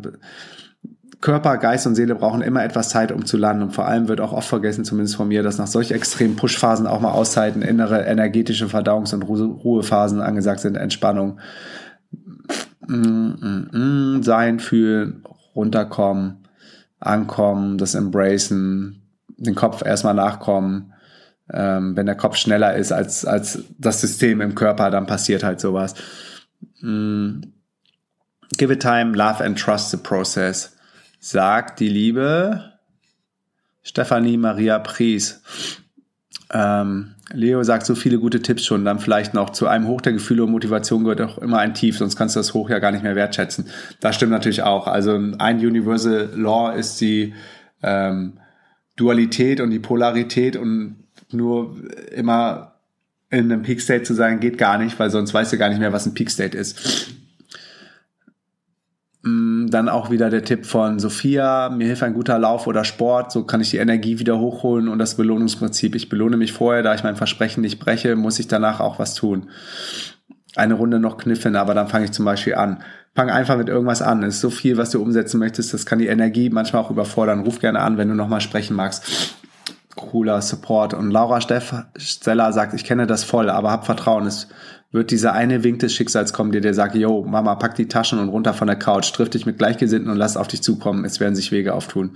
Körper, 1.21 1.58
Geist 1.58 1.88
und 1.88 1.95
Seele 1.95 2.13
brauchen 2.13 2.41
immer 2.41 2.63
etwas 2.63 2.89
Zeit, 2.89 3.12
um 3.12 3.25
zu 3.25 3.38
landen. 3.38 3.63
Und 3.63 3.71
vor 3.71 3.88
allem 3.88 4.08
wird 4.08 4.21
auch 4.21 4.34
oft 4.34 4.47
vergessen, 4.47 4.86
zumindest 4.86 5.15
von 5.15 5.30
mir, 5.30 5.43
dass 5.43 5.58
nach 5.58 5.67
solch 5.67 5.91
extremen 5.91 6.36
Pushphasen 6.36 6.86
auch 6.88 6.99
mal 6.99 7.12
Auszeiten, 7.12 7.62
innere 7.62 8.06
energetische 8.06 8.65
Verdauungs- 8.65 9.15
und 9.15 9.23
Ruhephasen 9.23 10.21
angesagt 10.21 10.60
sind. 10.60 10.75
Entspannung, 10.75 11.39
mm, 12.86 12.93
mm, 12.93 13.69
mm, 14.17 14.23
sein, 14.23 14.60
fühlen, 14.60 15.23
runterkommen 15.56 16.46
ankommen, 16.99 17.77
das 17.77 17.95
embracen, 17.95 19.01
den 19.38 19.55
Kopf 19.55 19.83
erstmal 19.86 20.13
nachkommen. 20.13 20.93
Ähm, 21.51 21.95
wenn 21.95 22.05
der 22.05 22.15
Kopf 22.15 22.36
schneller 22.36 22.75
ist 22.75 22.91
als, 22.91 23.23
als 23.25 23.63
das 23.77 24.01
System 24.01 24.41
im 24.41 24.55
Körper, 24.55 24.89
dann 24.91 25.07
passiert 25.07 25.43
halt 25.43 25.62
sowas. 25.62 25.95
Mm. 26.81 27.41
Give 28.57 28.73
it 28.73 28.81
time, 28.81 29.12
love 29.12 29.43
and 29.43 29.60
trust 29.60 29.91
the 29.91 29.97
process. 29.97 30.75
Sagt 31.19 31.79
die 31.79 31.89
liebe 31.89 32.73
Stephanie 33.83 34.38
Maria 34.38 34.79
Pries. 34.79 35.41
Ähm, 36.53 37.15
Leo 37.33 37.62
sagt 37.63 37.86
so 37.86 37.95
viele 37.95 38.19
gute 38.19 38.41
Tipps 38.41 38.65
schon, 38.65 38.86
dann 38.86 38.99
vielleicht 38.99 39.33
noch 39.33 39.49
zu 39.49 39.67
einem 39.67 39.88
Hoch 39.88 40.01
der 40.01 40.13
Gefühle 40.13 40.43
und 40.43 40.51
Motivation 40.51 41.03
gehört 41.03 41.21
auch 41.21 41.38
immer 41.39 41.60
ein 41.60 41.73
Tief, 41.73 41.97
sonst 41.97 42.15
kannst 42.15 42.36
du 42.36 42.39
das 42.39 42.53
Hoch 42.53 42.69
ja 42.69 42.79
gar 42.79 42.91
nicht 42.91 43.03
mehr 43.03 43.15
wertschätzen. 43.15 43.65
Das 43.99 44.15
stimmt 44.15 44.31
natürlich 44.31 44.63
auch. 44.63 44.88
Also 44.88 45.12
ein 45.13 45.57
Universal 45.57 46.29
Law 46.36 46.71
ist 46.71 47.01
die 47.01 47.33
ähm, 47.83 48.39
Dualität 48.95 49.60
und 49.60 49.71
die 49.71 49.79
Polarität 49.79 50.55
und 50.55 51.03
nur 51.31 51.75
immer 52.15 52.75
in 53.29 53.51
einem 53.51 53.62
Peak 53.62 53.81
State 53.81 54.03
zu 54.03 54.13
sein 54.13 54.39
geht 54.39 54.57
gar 54.57 54.77
nicht, 54.77 54.97
weil 54.99 55.10
sonst 55.10 55.33
weißt 55.33 55.51
du 55.51 55.57
gar 55.57 55.69
nicht 55.69 55.79
mehr, 55.79 55.91
was 55.91 56.05
ein 56.05 56.13
Peak 56.13 56.31
State 56.31 56.57
ist. 56.57 57.16
Mm, 59.27 59.67
dann 59.69 59.89
auch 59.89 60.09
wieder 60.09 60.29
der 60.29 60.43
Tipp 60.43 60.65
von 60.65 60.99
Sophia, 60.99 61.69
mir 61.69 61.87
hilft 61.87 62.03
ein 62.03 62.13
guter 62.13 62.39
Lauf 62.39 62.65
oder 62.65 62.85
Sport, 62.85 63.31
so 63.31 63.43
kann 63.43 63.59
ich 63.59 63.71
die 63.71 63.77
Energie 63.77 64.19
wieder 64.19 64.39
hochholen 64.39 64.87
und 64.87 64.99
das 64.99 65.15
Belohnungsprinzip. 65.15 65.95
Ich 65.95 66.07
belohne 66.07 66.37
mich 66.37 66.53
vorher, 66.53 66.81
da 66.81 66.95
ich 66.95 67.03
mein 67.03 67.17
Versprechen 67.17 67.61
nicht 67.61 67.79
breche, 67.79 68.15
muss 68.15 68.39
ich 68.39 68.47
danach 68.47 68.79
auch 68.79 68.99
was 68.99 69.15
tun. 69.15 69.49
Eine 70.55 70.75
Runde 70.75 70.99
noch 70.99 71.17
kniffen, 71.17 71.55
aber 71.55 71.73
dann 71.73 71.89
fange 71.89 72.05
ich 72.05 72.13
zum 72.13 72.25
Beispiel 72.25 72.55
an. 72.55 72.77
Fang 73.15 73.29
einfach 73.29 73.57
mit 73.57 73.67
irgendwas 73.67 74.01
an. 74.01 74.23
Es 74.23 74.35
ist 74.35 74.41
so 74.41 74.49
viel, 74.49 74.77
was 74.77 74.91
du 74.91 75.01
umsetzen 75.01 75.39
möchtest, 75.39 75.73
das 75.73 75.85
kann 75.85 75.99
die 75.99 76.07
Energie 76.07 76.49
manchmal 76.49 76.83
auch 76.83 76.91
überfordern. 76.91 77.41
Ruf 77.41 77.59
gerne 77.59 77.81
an, 77.81 77.97
wenn 77.97 78.07
du 78.07 78.15
nochmal 78.15 78.41
sprechen 78.41 78.75
magst. 78.75 79.35
Cooler 79.95 80.41
Support. 80.41 80.93
Und 80.93 81.11
Laura 81.11 81.41
Steller 81.41 82.53
sagt, 82.53 82.73
ich 82.75 82.85
kenne 82.85 83.07
das 83.07 83.23
voll, 83.23 83.49
aber 83.49 83.71
hab 83.71 83.85
Vertrauen. 83.85 84.27
Es 84.27 84.47
wird 84.91 85.12
dieser 85.12 85.34
eine 85.34 85.63
Wink 85.63 85.80
des 85.80 85.93
Schicksals 85.93 86.34
kommen, 86.34 86.52
der 86.52 86.62
dir 86.62 86.73
sagt, 86.73 86.95
yo, 86.95 87.23
Mama, 87.23 87.56
pack 87.56 87.76
die 87.76 87.88
Taschen 87.88 88.19
und 88.19 88.30
runter 88.30 88.54
von 88.54 88.67
der 88.67 88.78
Couch, 88.78 89.12
triff 89.12 89.30
dich 89.30 89.45
mit 89.45 89.58
Gleichgesinnten 89.58 90.10
und 90.10 90.17
lass 90.17 90.38
auf 90.38 90.47
dich 90.47 90.62
zukommen. 90.62 91.04
Es 91.06 91.19
werden 91.19 91.36
sich 91.36 91.52
Wege 91.52 91.73
auftun. 91.73 92.15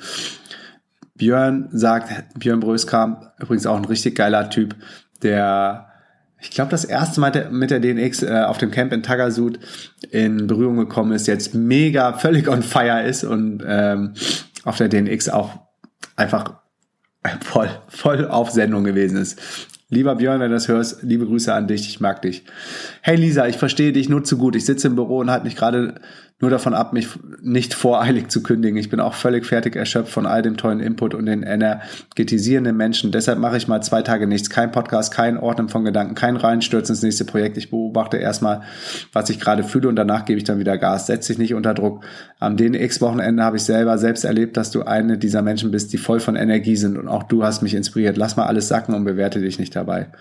Björn 1.15 1.69
sagt, 1.71 2.39
Björn 2.39 2.61
Bröskamp, 2.61 3.31
übrigens 3.39 3.67
auch 3.67 3.75
ein 3.75 3.85
richtig 3.85 4.15
geiler 4.15 4.49
Typ, 4.49 4.75
der 5.21 5.87
ich 6.43 6.49
glaube, 6.49 6.71
das 6.71 6.85
erste 6.85 7.21
Mal 7.21 7.49
mit 7.51 7.69
der 7.69 7.79
DNX 7.79 8.23
äh, 8.23 8.45
auf 8.47 8.57
dem 8.57 8.71
Camp 8.71 8.91
in 8.93 9.03
Tagasud 9.03 9.59
in 10.09 10.47
Berührung 10.47 10.77
gekommen 10.77 11.11
ist, 11.11 11.27
jetzt 11.27 11.53
mega 11.53 12.13
völlig 12.13 12.47
on 12.47 12.63
fire 12.63 13.03
ist 13.03 13.23
und 13.23 13.63
ähm, 13.63 14.13
auf 14.63 14.77
der 14.77 14.89
DNX 14.89 15.29
auch 15.29 15.59
einfach 16.15 16.61
voll, 17.41 17.69
voll 17.87 18.27
auf 18.27 18.49
Sendung 18.49 18.83
gewesen 18.83 19.17
ist 19.17 19.39
Lieber 19.93 20.15
Björn, 20.15 20.39
wenn 20.39 20.51
du 20.51 20.55
das 20.55 20.69
hörst, 20.69 21.03
liebe 21.03 21.25
Grüße 21.25 21.53
an 21.53 21.67
dich, 21.67 21.89
ich 21.89 21.99
mag 21.99 22.21
dich. 22.21 22.45
Hey 23.01 23.17
Lisa, 23.17 23.45
ich 23.47 23.57
verstehe 23.57 23.91
dich 23.91 24.07
nur 24.07 24.23
zu 24.23 24.37
gut. 24.37 24.55
Ich 24.55 24.65
sitze 24.65 24.87
im 24.87 24.95
Büro 24.95 25.17
und 25.17 25.29
halte 25.29 25.43
mich 25.43 25.57
gerade 25.57 25.95
nur 26.41 26.49
davon 26.49 26.73
ab, 26.73 26.91
mich 26.91 27.07
nicht 27.41 27.73
voreilig 27.73 28.29
zu 28.29 28.41
kündigen. 28.41 28.77
Ich 28.77 28.89
bin 28.89 28.99
auch 28.99 29.13
völlig 29.13 29.45
fertig 29.45 29.75
erschöpft 29.75 30.11
von 30.11 30.25
all 30.25 30.41
dem 30.41 30.57
tollen 30.57 30.79
Input 30.79 31.13
und 31.13 31.27
den 31.27 31.43
energetisierenden 31.43 32.75
Menschen. 32.75 33.11
Deshalb 33.11 33.37
mache 33.37 33.57
ich 33.57 33.67
mal 33.67 33.81
zwei 33.81 34.01
Tage 34.01 34.25
nichts. 34.25 34.49
Kein 34.49 34.71
Podcast, 34.71 35.13
kein 35.13 35.37
Ordnen 35.37 35.69
von 35.69 35.85
Gedanken, 35.85 36.15
kein 36.15 36.35
Reinstürzen 36.35 36.95
ins 36.95 37.03
nächste 37.03 37.25
Projekt. 37.25 37.57
Ich 37.57 37.69
beobachte 37.69 38.17
erstmal, 38.17 38.61
was 39.13 39.29
ich 39.29 39.39
gerade 39.39 39.63
fühle 39.63 39.87
und 39.87 39.95
danach 39.95 40.25
gebe 40.25 40.39
ich 40.39 40.43
dann 40.43 40.57
wieder 40.57 40.79
Gas. 40.79 41.05
Setz 41.05 41.27
dich 41.27 41.37
nicht 41.37 41.53
unter 41.53 41.75
Druck. 41.75 42.03
Am 42.39 42.57
DNX-Wochenende 42.57 43.43
habe 43.43 43.57
ich 43.57 43.63
selber 43.63 43.99
selbst 43.99 44.23
erlebt, 44.23 44.57
dass 44.57 44.71
du 44.71 44.81
eine 44.81 45.19
dieser 45.19 45.43
Menschen 45.43 45.69
bist, 45.69 45.93
die 45.93 45.97
voll 45.97 46.19
von 46.19 46.35
Energie 46.35 46.75
sind 46.75 46.97
und 46.97 47.07
auch 47.07 47.23
du 47.23 47.43
hast 47.43 47.61
mich 47.61 47.75
inspiriert. 47.75 48.17
Lass 48.17 48.35
mal 48.35 48.47
alles 48.47 48.67
sacken 48.67 48.95
und 48.95 49.03
bewerte 49.03 49.41
dich 49.41 49.59
nicht 49.59 49.75
dabei. 49.81 50.11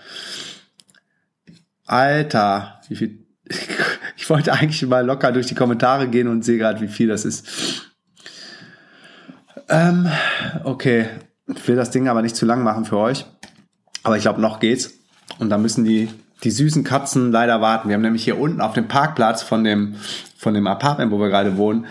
Alter, 1.85 2.81
wie 2.87 2.95
viel 2.95 3.21
ich 4.17 4.29
wollte 4.29 4.53
eigentlich 4.53 4.85
mal 4.87 5.05
locker 5.05 5.31
durch 5.31 5.47
die 5.47 5.55
Kommentare 5.55 6.07
gehen 6.07 6.27
und 6.27 6.43
sehe 6.43 6.57
gerade, 6.57 6.81
wie 6.81 6.87
viel 6.87 7.07
das 7.07 7.25
ist. 7.25 7.91
Ähm, 9.69 10.09
okay, 10.63 11.07
ich 11.47 11.67
will 11.67 11.75
das 11.75 11.91
Ding 11.91 12.07
aber 12.07 12.21
nicht 12.21 12.35
zu 12.35 12.45
lang 12.45 12.63
machen 12.63 12.85
für 12.85 12.97
euch. 12.97 13.25
Aber 14.03 14.17
ich 14.17 14.23
glaube, 14.23 14.41
noch 14.41 14.59
geht's. 14.59 14.93
Und 15.39 15.49
da 15.49 15.57
müssen 15.57 15.85
die, 15.85 16.09
die 16.43 16.51
süßen 16.51 16.83
Katzen 16.83 17.31
leider 17.31 17.61
warten. 17.61 17.89
Wir 17.89 17.95
haben 17.95 18.01
nämlich 18.01 18.23
hier 18.23 18.39
unten 18.39 18.61
auf 18.61 18.73
dem 18.73 18.87
Parkplatz 18.87 19.43
von 19.43 19.63
dem 19.63 19.95
von 20.41 20.55
dem 20.55 20.65
Apartment, 20.65 21.11
wo 21.11 21.19
wir 21.19 21.29
gerade 21.29 21.55
wohnen, 21.55 21.85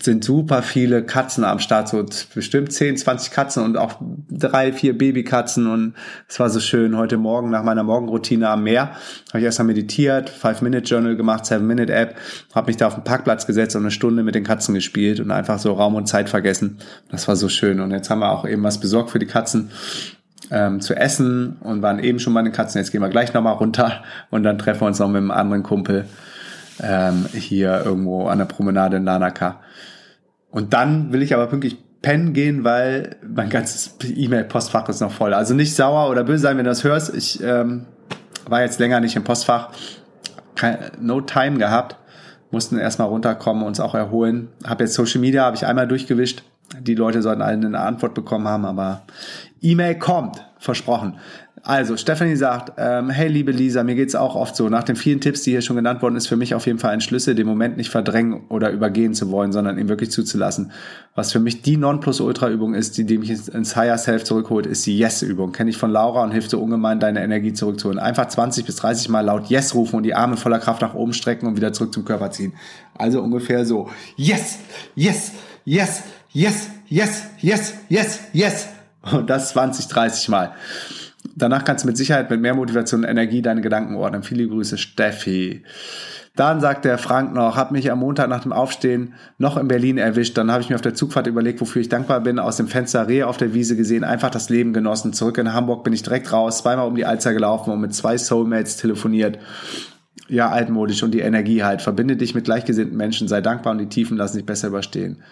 sind 0.00 0.24
super 0.24 0.62
viele 0.62 1.04
Katzen 1.04 1.44
am 1.44 1.58
Start, 1.58 1.90
so 1.90 2.02
bestimmt 2.34 2.72
10, 2.72 2.96
20 2.96 3.30
Katzen 3.30 3.62
und 3.62 3.76
auch 3.76 3.96
drei, 4.30 4.72
vier 4.72 4.96
Babykatzen 4.96 5.66
und 5.66 5.92
es 6.26 6.40
war 6.40 6.48
so 6.48 6.60
schön. 6.60 6.96
Heute 6.96 7.18
Morgen 7.18 7.50
nach 7.50 7.62
meiner 7.62 7.82
Morgenroutine 7.82 8.48
am 8.48 8.62
Meer 8.62 8.92
habe 9.28 9.40
ich 9.40 9.44
erstmal 9.44 9.66
meditiert, 9.66 10.30
Five-Minute-Journal 10.30 11.14
gemacht, 11.16 11.44
Seven-Minute-App, 11.44 12.16
habe 12.54 12.68
mich 12.68 12.78
da 12.78 12.86
auf 12.86 12.94
den 12.94 13.04
Parkplatz 13.04 13.46
gesetzt 13.46 13.76
und 13.76 13.82
eine 13.82 13.90
Stunde 13.90 14.22
mit 14.22 14.34
den 14.34 14.44
Katzen 14.44 14.74
gespielt 14.74 15.20
und 15.20 15.30
einfach 15.30 15.58
so 15.58 15.74
Raum 15.74 15.94
und 15.94 16.06
Zeit 16.06 16.30
vergessen. 16.30 16.78
Das 17.10 17.28
war 17.28 17.36
so 17.36 17.50
schön 17.50 17.80
und 17.80 17.90
jetzt 17.90 18.08
haben 18.08 18.20
wir 18.20 18.32
auch 18.32 18.48
eben 18.48 18.62
was 18.62 18.80
besorgt 18.80 19.10
für 19.10 19.18
die 19.18 19.26
Katzen 19.26 19.70
ähm, 20.50 20.80
zu 20.80 20.94
essen 20.94 21.56
und 21.60 21.82
waren 21.82 21.98
eben 21.98 22.18
schon 22.18 22.34
bei 22.34 22.42
den 22.42 22.52
Katzen. 22.52 22.80
Jetzt 22.80 22.92
gehen 22.92 23.02
wir 23.02 23.08
gleich 23.08 23.34
nochmal 23.34 23.54
runter 23.54 24.02
und 24.30 24.42
dann 24.42 24.58
treffen 24.58 24.82
wir 24.82 24.86
uns 24.86 24.98
noch 24.98 25.08
mit 25.08 25.18
einem 25.18 25.30
anderen 25.30 25.62
Kumpel 25.62 26.06
ähm, 26.82 27.26
hier 27.32 27.82
irgendwo 27.84 28.28
an 28.28 28.38
der 28.38 28.46
Promenade 28.46 28.96
in 28.96 29.04
Lanaka. 29.04 29.60
Und 30.50 30.72
dann 30.72 31.12
will 31.12 31.22
ich 31.22 31.34
aber 31.34 31.46
pünktlich 31.46 31.76
pennen 32.00 32.32
gehen, 32.32 32.64
weil 32.64 33.16
mein 33.26 33.50
ganzes 33.50 33.96
E-Mail-Postfach 34.02 34.88
ist 34.88 35.00
noch 35.00 35.12
voll. 35.12 35.34
Also 35.34 35.54
nicht 35.54 35.74
sauer 35.74 36.10
oder 36.10 36.24
böse 36.24 36.42
sein, 36.42 36.56
wenn 36.56 36.64
du 36.64 36.70
das 36.70 36.84
hörst. 36.84 37.14
Ich 37.14 37.42
ähm, 37.42 37.86
war 38.46 38.62
jetzt 38.62 38.78
länger 38.78 39.00
nicht 39.00 39.16
im 39.16 39.24
Postfach. 39.24 39.70
No 41.00 41.20
time 41.20 41.58
gehabt. 41.58 41.96
Mussten 42.50 42.78
erstmal 42.78 43.08
runterkommen, 43.08 43.62
uns 43.62 43.78
auch 43.78 43.94
erholen. 43.94 44.48
Hab 44.64 44.80
jetzt 44.80 44.94
Social 44.94 45.20
Media, 45.20 45.44
habe 45.44 45.56
ich 45.56 45.66
einmal 45.66 45.86
durchgewischt. 45.86 46.42
Die 46.80 46.94
Leute 46.94 47.22
sollten 47.22 47.42
alle 47.42 47.66
eine 47.66 47.80
Antwort 47.80 48.14
bekommen 48.14 48.46
haben, 48.46 48.64
aber 48.64 49.02
E-Mail 49.60 49.98
kommt, 49.98 50.44
versprochen. 50.58 51.18
Also, 51.62 51.96
Stephanie 51.96 52.36
sagt, 52.36 52.72
ähm, 52.78 53.10
hey 53.10 53.28
liebe 53.28 53.52
Lisa, 53.52 53.82
mir 53.82 53.94
geht's 53.94 54.14
auch 54.14 54.36
oft 54.36 54.54
so. 54.54 54.68
Nach 54.68 54.84
den 54.84 54.96
vielen 54.96 55.20
Tipps, 55.20 55.42
die 55.42 55.50
hier 55.50 55.62
schon 55.62 55.76
genannt 55.76 56.02
wurden, 56.02 56.16
ist 56.16 56.26
für 56.26 56.36
mich 56.36 56.54
auf 56.54 56.66
jeden 56.66 56.78
Fall 56.78 56.92
ein 56.92 57.00
Schlüssel, 57.00 57.34
den 57.34 57.46
Moment 57.46 57.76
nicht 57.76 57.90
verdrängen 57.90 58.42
oder 58.48 58.70
übergehen 58.70 59.12
zu 59.12 59.30
wollen, 59.30 59.52
sondern 59.52 59.78
ihn 59.78 59.88
wirklich 59.88 60.10
zuzulassen. 60.10 60.72
Was 61.14 61.32
für 61.32 61.40
mich 61.40 61.62
die 61.62 61.76
Nonplusultra-Übung 61.76 62.74
ist, 62.74 62.96
die, 62.96 63.04
die 63.04 63.18
mich 63.18 63.30
ins 63.52 63.76
Higher 63.76 63.98
Self 63.98 64.24
zurückholt, 64.24 64.66
ist 64.66 64.86
die 64.86 64.96
Yes-Übung. 64.96 65.52
Kenne 65.52 65.70
ich 65.70 65.76
von 65.76 65.90
Laura 65.90 66.22
und 66.22 66.30
hilft 66.30 66.50
so 66.50 66.60
ungemein, 66.60 67.00
deine 67.00 67.22
Energie 67.22 67.52
zurückzuholen. 67.52 67.98
Einfach 67.98 68.28
20 68.28 68.64
bis 68.64 68.76
30 68.76 69.08
Mal 69.08 69.22
laut 69.22 69.46
Yes 69.46 69.74
rufen 69.74 69.96
und 69.96 70.04
die 70.04 70.14
Arme 70.14 70.36
voller 70.36 70.60
Kraft 70.60 70.82
nach 70.82 70.94
oben 70.94 71.12
strecken 71.12 71.46
und 71.46 71.56
wieder 71.56 71.72
zurück 71.72 71.92
zum 71.92 72.04
Körper 72.04 72.30
ziehen. 72.30 72.52
Also 72.96 73.20
ungefähr 73.20 73.64
so. 73.64 73.90
Yes, 74.16 74.58
yes, 74.94 75.32
yes, 75.64 76.02
yes, 76.32 76.70
yes, 76.88 77.24
yes, 77.40 77.74
yes, 77.88 78.20
yes. 78.32 78.68
Und 79.12 79.30
das 79.30 79.50
20, 79.50 79.88
30 79.88 80.28
Mal. 80.28 80.52
Danach 81.36 81.64
kannst 81.64 81.84
du 81.84 81.88
mit 81.88 81.96
Sicherheit 81.96 82.30
mit 82.30 82.40
mehr 82.40 82.54
Motivation 82.54 83.04
und 83.04 83.08
Energie 83.08 83.42
deine 83.42 83.60
Gedanken 83.60 83.94
ordnen. 83.94 84.22
Viele 84.22 84.46
Grüße, 84.48 84.78
Steffi. 84.78 85.62
Dann 86.38 86.60
sagt 86.60 86.84
der 86.84 86.98
Frank 86.98 87.34
noch, 87.34 87.56
hat 87.56 87.72
mich 87.72 87.90
am 87.90 87.98
Montag 87.98 88.28
nach 88.28 88.42
dem 88.42 88.52
Aufstehen 88.52 89.14
noch 89.38 89.56
in 89.56 89.66
Berlin 89.66 89.98
erwischt. 89.98 90.38
Dann 90.38 90.52
habe 90.52 90.62
ich 90.62 90.68
mir 90.68 90.76
auf 90.76 90.80
der 90.80 90.94
Zugfahrt 90.94 91.26
überlegt, 91.26 91.60
wofür 91.60 91.82
ich 91.82 91.88
dankbar 91.88 92.20
bin. 92.20 92.38
Aus 92.38 92.56
dem 92.56 92.68
Fenster 92.68 93.08
Rehe 93.08 93.26
auf 93.26 93.38
der 93.38 93.54
Wiese 93.54 93.74
gesehen, 93.74 94.04
einfach 94.04 94.30
das 94.30 94.48
Leben 94.48 94.72
genossen. 94.72 95.12
Zurück 95.12 95.38
in 95.38 95.52
Hamburg 95.52 95.82
bin 95.82 95.92
ich 95.92 96.04
direkt 96.04 96.32
raus, 96.32 96.58
zweimal 96.58 96.86
um 96.86 96.94
die 96.94 97.04
Alster 97.04 97.32
gelaufen 97.32 97.72
und 97.72 97.80
mit 97.80 97.92
zwei 97.92 98.16
Soulmates 98.16 98.76
telefoniert. 98.76 99.38
Ja, 100.28 100.50
altmodisch 100.50 101.02
und 101.02 101.10
die 101.12 101.20
Energie 101.20 101.64
halt. 101.64 101.82
Verbinde 101.82 102.16
dich 102.16 102.36
mit 102.36 102.44
gleichgesinnten 102.44 102.96
Menschen, 102.96 103.26
sei 103.26 103.40
dankbar 103.40 103.72
und 103.72 103.78
die 103.78 103.88
Tiefen 103.88 104.16
lassen 104.16 104.34
sich 104.34 104.46
besser 104.46 104.68
überstehen. 104.68 105.22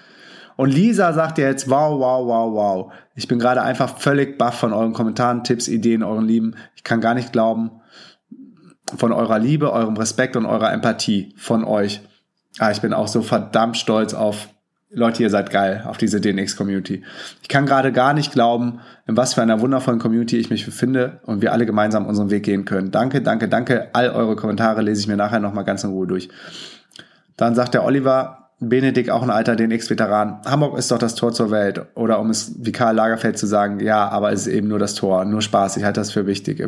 Und 0.56 0.70
Lisa 0.70 1.12
sagt 1.12 1.38
jetzt, 1.38 1.68
wow, 1.68 1.98
wow, 1.98 2.26
wow, 2.26 2.54
wow. 2.54 2.92
Ich 3.14 3.28
bin 3.28 3.38
gerade 3.38 3.62
einfach 3.62 3.98
völlig 3.98 4.38
baff 4.38 4.58
von 4.58 4.72
euren 4.72 4.92
Kommentaren, 4.92 5.44
Tipps, 5.44 5.68
Ideen, 5.68 6.02
euren 6.02 6.26
Lieben. 6.26 6.54
Ich 6.74 6.84
kann 6.84 7.00
gar 7.00 7.14
nicht 7.14 7.32
glauben, 7.32 7.70
von 8.96 9.12
eurer 9.12 9.38
Liebe, 9.38 9.72
eurem 9.72 9.96
Respekt 9.96 10.36
und 10.36 10.46
eurer 10.46 10.72
Empathie 10.72 11.34
von 11.36 11.64
euch. 11.64 12.00
Ah, 12.58 12.70
ich 12.70 12.80
bin 12.80 12.92
auch 12.92 13.08
so 13.08 13.22
verdammt 13.22 13.76
stolz 13.76 14.14
auf 14.14 14.48
Leute, 14.88 15.22
ihr 15.24 15.30
seid 15.30 15.50
geil, 15.50 15.84
auf 15.86 15.98
diese 15.98 16.20
DNX-Community. 16.20 17.02
Ich 17.42 17.48
kann 17.48 17.66
gerade 17.66 17.92
gar 17.92 18.14
nicht 18.14 18.32
glauben, 18.32 18.80
in 19.06 19.16
was 19.16 19.34
für 19.34 19.42
einer 19.42 19.60
wundervollen 19.60 19.98
Community 19.98 20.38
ich 20.38 20.48
mich 20.48 20.64
befinde 20.64 21.20
und 21.26 21.42
wir 21.42 21.52
alle 21.52 21.66
gemeinsam 21.66 22.06
unseren 22.06 22.30
Weg 22.30 22.44
gehen 22.44 22.64
können. 22.64 22.92
Danke, 22.92 23.20
danke, 23.20 23.48
danke. 23.48 23.88
All 23.92 24.10
eure 24.10 24.36
Kommentare 24.36 24.82
lese 24.82 25.00
ich 25.00 25.08
mir 25.08 25.16
nachher 25.16 25.40
nochmal 25.40 25.64
ganz 25.64 25.82
in 25.82 25.90
Ruhe 25.90 26.06
durch. 26.06 26.28
Dann 27.36 27.54
sagt 27.56 27.74
der 27.74 27.84
Oliver, 27.84 28.45
Benedikt, 28.58 29.10
auch 29.10 29.22
ein 29.22 29.30
alter 29.30 29.54
DNX-Veteran. 29.54 30.40
Hamburg 30.46 30.78
ist 30.78 30.90
doch 30.90 30.98
das 30.98 31.14
Tor 31.14 31.32
zur 31.32 31.50
Welt. 31.50 31.84
Oder 31.94 32.18
um 32.20 32.30
es 32.30 32.54
wie 32.58 32.72
Karl 32.72 32.94
Lagerfeld 32.94 33.36
zu 33.36 33.46
sagen, 33.46 33.80
ja, 33.80 34.08
aber 34.08 34.32
es 34.32 34.46
ist 34.46 34.52
eben 34.52 34.68
nur 34.68 34.78
das 34.78 34.94
Tor, 34.94 35.24
nur 35.26 35.42
Spaß. 35.42 35.76
Ich 35.76 35.84
halte 35.84 36.00
das 36.00 36.10
für 36.12 36.26
wichtig. 36.26 36.62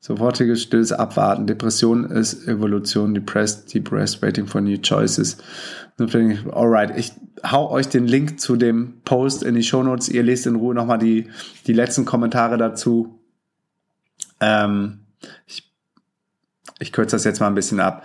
Sofortiges 0.00 0.62
stilles 0.62 0.92
Abwarten. 0.92 1.46
Depression 1.46 2.10
ist 2.10 2.48
Evolution. 2.48 3.14
Depressed, 3.14 3.72
depressed, 3.72 4.20
waiting 4.20 4.46
for 4.46 4.60
new 4.60 4.78
choices. 4.78 5.38
Alright, 6.00 6.96
ich 6.96 7.12
hau 7.44 7.70
euch 7.70 7.88
den 7.88 8.06
Link 8.06 8.40
zu 8.40 8.56
dem 8.56 9.00
Post 9.04 9.44
in 9.44 9.54
die 9.54 9.62
Shownotes. 9.62 10.08
Ihr 10.08 10.24
lest 10.24 10.46
in 10.46 10.56
Ruhe 10.56 10.74
nochmal 10.74 10.98
die, 10.98 11.28
die 11.66 11.72
letzten 11.72 12.04
Kommentare 12.04 12.56
dazu. 12.56 13.20
Ähm, 14.40 15.00
ich, 15.46 15.72
ich 16.80 16.92
kürze 16.92 17.16
das 17.16 17.24
jetzt 17.24 17.40
mal 17.40 17.48
ein 17.48 17.54
bisschen 17.54 17.80
ab. 17.80 18.04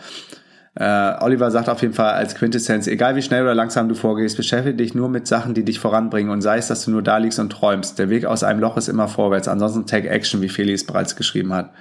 Äh, 0.75 1.13
Oliver 1.19 1.51
sagt 1.51 1.69
auf 1.69 1.83
jeden 1.83 1.93
Fall 1.93 2.13
als 2.13 2.33
Quintessenz, 2.33 2.87
egal 2.87 3.15
wie 3.15 3.21
schnell 3.21 3.43
oder 3.43 3.53
langsam 3.53 3.89
du 3.89 3.95
vorgehst, 3.95 4.37
beschäftige 4.37 4.75
dich 4.75 4.95
nur 4.95 5.07
mit 5.07 5.27
Sachen, 5.27 5.53
die 5.53 5.63
dich 5.63 5.79
voranbringen 5.79 6.31
und 6.31 6.41
sei 6.41 6.57
es, 6.57 6.67
dass 6.67 6.85
du 6.85 6.91
nur 6.91 7.03
da 7.03 7.17
liegst 7.17 7.37
und 7.37 7.51
träumst. 7.51 7.99
Der 7.99 8.09
Weg 8.09 8.25
aus 8.25 8.43
einem 8.43 8.59
Loch 8.59 8.75
ist 8.75 8.87
immer 8.87 9.07
vorwärts, 9.07 9.47
ansonsten 9.47 9.85
take 9.85 10.09
action, 10.09 10.41
wie 10.41 10.49
Feli 10.49 10.73
es 10.73 10.85
bereits 10.85 11.15
geschrieben 11.15 11.53
hat. 11.53 11.71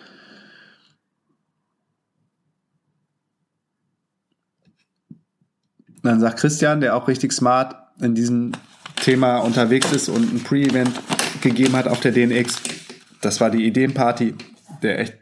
Dann 6.03 6.21
sagt 6.21 6.41
Christian, 6.41 6.81
der 6.81 6.97
auch 6.97 7.09
richtig 7.09 7.33
smart 7.33 7.77
in 8.01 8.15
diesem 8.15 8.53
Thema 8.97 9.39
unterwegs 9.39 9.91
ist 9.93 10.09
und 10.09 10.35
ein 10.35 10.43
Pre-Event 10.43 10.91
gegeben 11.41 11.77
hat 11.77 11.89
auf 11.89 12.01
der 12.01 12.13
DNX. 12.13 12.61
Das 13.23 13.41
war 13.41 13.51
die 13.51 13.65
Ideenparty, 13.65 14.35
der 14.83 14.99
echt 14.99 15.22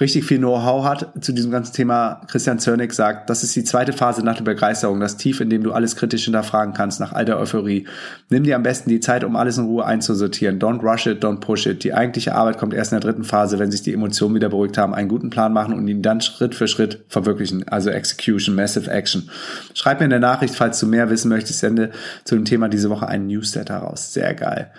richtig 0.00 0.24
viel 0.24 0.38
Know-how 0.38 0.84
hat 0.84 1.24
zu 1.24 1.32
diesem 1.32 1.50
ganzen 1.50 1.72
Thema. 1.72 2.20
Christian 2.26 2.58
Zörnig 2.58 2.92
sagt, 2.92 3.30
das 3.30 3.44
ist 3.44 3.54
die 3.54 3.62
zweite 3.62 3.92
Phase 3.92 4.24
nach 4.24 4.36
der 4.36 4.44
Begeisterung, 4.44 4.98
das 4.98 5.16
Tief, 5.16 5.40
in 5.40 5.50
dem 5.50 5.62
du 5.62 5.72
alles 5.72 5.94
kritisch 5.94 6.24
hinterfragen 6.24 6.74
kannst, 6.74 6.98
nach 6.98 7.12
all 7.12 7.24
der 7.24 7.38
Euphorie. 7.38 7.86
Nimm 8.28 8.42
dir 8.42 8.56
am 8.56 8.64
besten 8.64 8.90
die 8.90 8.98
Zeit, 8.98 9.22
um 9.22 9.36
alles 9.36 9.56
in 9.56 9.66
Ruhe 9.66 9.84
einzusortieren. 9.84 10.58
Don't 10.58 10.82
rush 10.82 11.06
it, 11.06 11.24
don't 11.24 11.38
push 11.38 11.66
it. 11.66 11.84
Die 11.84 11.94
eigentliche 11.94 12.34
Arbeit 12.34 12.58
kommt 12.58 12.74
erst 12.74 12.92
in 12.92 13.00
der 13.00 13.08
dritten 13.08 13.24
Phase, 13.24 13.58
wenn 13.58 13.70
sich 13.70 13.82
die 13.82 13.92
Emotionen 13.92 14.34
wieder 14.34 14.48
beruhigt 14.48 14.78
haben, 14.78 14.94
einen 14.94 15.08
guten 15.08 15.30
Plan 15.30 15.52
machen 15.52 15.74
und 15.74 15.86
ihn 15.86 16.02
dann 16.02 16.20
Schritt 16.20 16.56
für 16.56 16.66
Schritt 16.66 17.04
verwirklichen. 17.08 17.68
Also 17.68 17.90
Execution, 17.90 18.56
Massive 18.56 18.90
Action. 18.90 19.30
Schreib 19.74 20.00
mir 20.00 20.04
in 20.04 20.10
der 20.10 20.18
Nachricht, 20.18 20.56
falls 20.56 20.80
du 20.80 20.86
mehr 20.86 21.08
wissen 21.10 21.28
möchtest, 21.28 21.60
sende 21.60 21.90
zu 22.24 22.34
dem 22.34 22.44
Thema 22.44 22.68
diese 22.68 22.90
Woche 22.90 23.06
einen 23.06 23.28
Newsletter 23.28 23.76
raus. 23.76 24.12
Sehr 24.12 24.34
geil. 24.34 24.72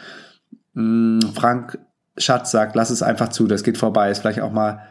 Mm, 0.73 1.19
Frank 1.33 1.79
Schatz 2.17 2.51
sagt, 2.51 2.75
lass 2.75 2.89
es 2.89 3.01
einfach 3.01 3.29
zu, 3.29 3.47
das 3.47 3.63
geht 3.63 3.77
vorbei. 3.77 4.11
Ist 4.11 4.19
vielleicht 4.19 4.41
auch 4.41 4.51
mal 4.51 4.81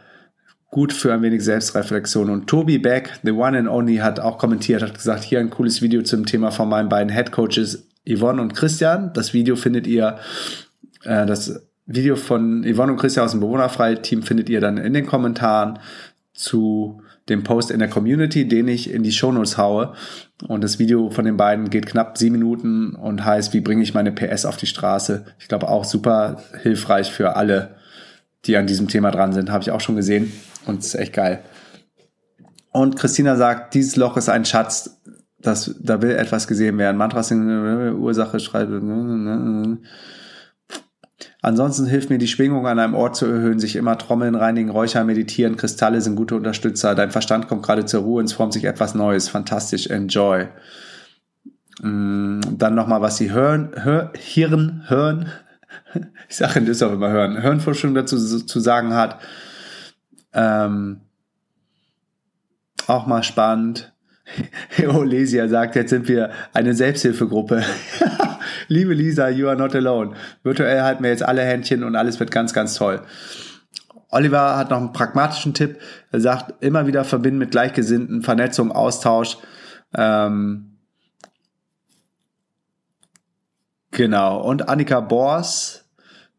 gut 0.75 0.91
für 0.91 1.13
ein 1.13 1.21
wenig 1.21 1.41
Selbstreflexion. 1.41 2.29
Und 2.29 2.47
Toby 2.47 2.79
Beck, 2.79 3.21
the 3.23 3.31
one 3.31 3.57
and 3.57 3.69
only, 3.69 3.95
hat 3.95 4.19
auch 4.19 4.37
kommentiert, 4.37 4.81
hat 4.81 4.93
gesagt, 4.93 5.23
hier 5.23 5.39
ein 5.39 5.49
cooles 5.49 5.81
Video 5.81 6.01
zum 6.01 6.25
Thema 6.25 6.51
von 6.51 6.67
meinen 6.67 6.89
beiden 6.89 7.13
Head 7.13 7.31
Coaches 7.31 7.87
Yvonne 8.05 8.41
und 8.41 8.53
Christian. 8.55 9.13
Das 9.13 9.33
Video 9.33 9.55
findet 9.55 9.87
ihr, 9.87 10.17
äh, 11.05 11.25
das 11.25 11.65
Video 11.85 12.17
von 12.17 12.65
Yvonne 12.69 12.91
und 12.91 12.97
Christian 12.97 13.23
aus 13.23 13.31
dem 13.31 13.39
Bewohnerfrei-Team 13.39 14.23
findet 14.23 14.49
ihr 14.49 14.59
dann 14.59 14.77
in 14.77 14.93
den 14.93 15.05
Kommentaren. 15.05 15.79
zu 16.33 17.01
dem 17.29 17.43
Post 17.43 17.71
in 17.71 17.79
der 17.79 17.87
Community, 17.87 18.45
den 18.45 18.67
ich 18.67 18.91
in 18.91 19.01
die 19.01 19.13
Shownotes 19.13 19.57
haue. 19.57 19.93
Und 20.49 20.65
das 20.65 20.79
Video 20.79 21.09
von 21.09 21.23
den 21.23 21.37
beiden 21.37 21.69
geht 21.69 21.85
knapp 21.85 22.17
sieben 22.17 22.33
Minuten 22.33 22.93
und 22.95 23.23
heißt, 23.23 23.53
wie 23.53 23.61
bringe 23.61 23.81
ich 23.81 23.93
meine 23.93 24.11
PS 24.11 24.43
auf 24.43 24.57
die 24.57 24.65
Straße. 24.65 25.23
Ich 25.39 25.47
glaube 25.47 25.69
auch 25.69 25.85
super 25.85 26.43
hilfreich 26.61 27.09
für 27.09 27.37
alle, 27.37 27.75
die 28.43 28.57
an 28.57 28.67
diesem 28.67 28.89
Thema 28.89 29.11
dran 29.11 29.31
sind. 29.31 29.49
Habe 29.49 29.61
ich 29.61 29.71
auch 29.71 29.79
schon 29.79 29.95
gesehen 29.95 30.33
und 30.65 30.79
ist 30.79 30.95
echt 30.95 31.13
geil. 31.13 31.43
Und 32.71 32.97
Christina 32.97 33.35
sagt, 33.35 33.73
dieses 33.73 33.95
Loch 33.95 34.17
ist 34.17 34.29
ein 34.29 34.45
Schatz, 34.45 35.01
das, 35.39 35.75
da 35.79 36.01
will 36.01 36.11
etwas 36.11 36.47
gesehen 36.47 36.77
werden. 36.77 36.97
Mantras 36.97 37.29
sind 37.29 37.47
Ursache, 37.93 38.39
schreibt. 38.39 38.71
Ansonsten 41.41 41.85
hilft 41.85 42.09
mir 42.09 42.17
die 42.17 42.27
Schwingung 42.27 42.65
an 42.67 42.79
einem 42.79 42.95
Ort 42.95 43.15
zu 43.15 43.27
erhöhen, 43.27 43.59
sich 43.59 43.75
immer 43.75 43.97
trommeln, 43.97 44.35
reinigen, 44.35 44.71
räuchern, 44.71 45.05
meditieren. 45.05 45.57
Kristalle 45.57 46.01
sind 46.01 46.15
gute 46.15 46.35
Unterstützer. 46.35 46.95
Dein 46.95 47.11
Verstand 47.11 47.47
kommt 47.47 47.63
gerade 47.63 47.85
zur 47.85 48.01
Ruhe 48.01 48.19
und 48.19 48.25
es 48.25 48.33
formt 48.33 48.53
sich 48.53 48.65
etwas 48.65 48.95
Neues. 48.95 49.29
Fantastisch, 49.29 49.87
enjoy. 49.87 50.47
Mm, 51.81 52.41
dann 52.57 52.73
nochmal, 52.73 53.01
was 53.01 53.17
sie 53.17 53.31
hören, 53.31 53.71
hör, 53.75 54.11
Hirn, 54.17 54.83
hören. 54.87 55.31
Ich 56.27 56.37
sage 56.37 56.59
in 56.59 56.65
Düsseldorf 56.65 56.95
immer 56.95 57.11
hören. 57.11 57.39
Hirnforschung 57.39 57.93
dazu 57.93 58.17
zu 58.17 58.59
sagen 58.59 58.95
hat. 58.95 59.19
Ähm, 60.35 61.01
auch 62.87 63.07
mal 63.07 63.23
spannend. 63.23 63.93
Olesia 64.87 65.47
sagt, 65.47 65.75
jetzt 65.75 65.89
sind 65.89 66.07
wir 66.07 66.31
eine 66.53 66.73
Selbsthilfegruppe. 66.73 67.63
Liebe 68.67 68.93
Lisa, 68.93 69.29
you 69.29 69.47
are 69.47 69.55
not 69.55 69.75
alone. 69.75 70.15
Virtuell 70.43 70.81
halten 70.81 71.03
wir 71.03 71.11
jetzt 71.11 71.23
alle 71.23 71.41
Händchen 71.41 71.83
und 71.83 71.95
alles 71.95 72.19
wird 72.19 72.31
ganz, 72.31 72.53
ganz 72.53 72.75
toll. 72.75 73.01
Oliver 74.09 74.57
hat 74.57 74.69
noch 74.69 74.77
einen 74.77 74.93
pragmatischen 74.93 75.53
Tipp. 75.53 75.79
Er 76.11 76.21
sagt, 76.21 76.63
immer 76.63 76.87
wieder 76.87 77.03
verbinden 77.03 77.39
mit 77.39 77.51
Gleichgesinnten, 77.51 78.23
Vernetzung, 78.23 78.71
Austausch. 78.71 79.37
Ähm, 79.95 80.77
genau. 83.91 84.41
Und 84.41 84.69
Annika 84.69 85.01
Bors 85.01 85.84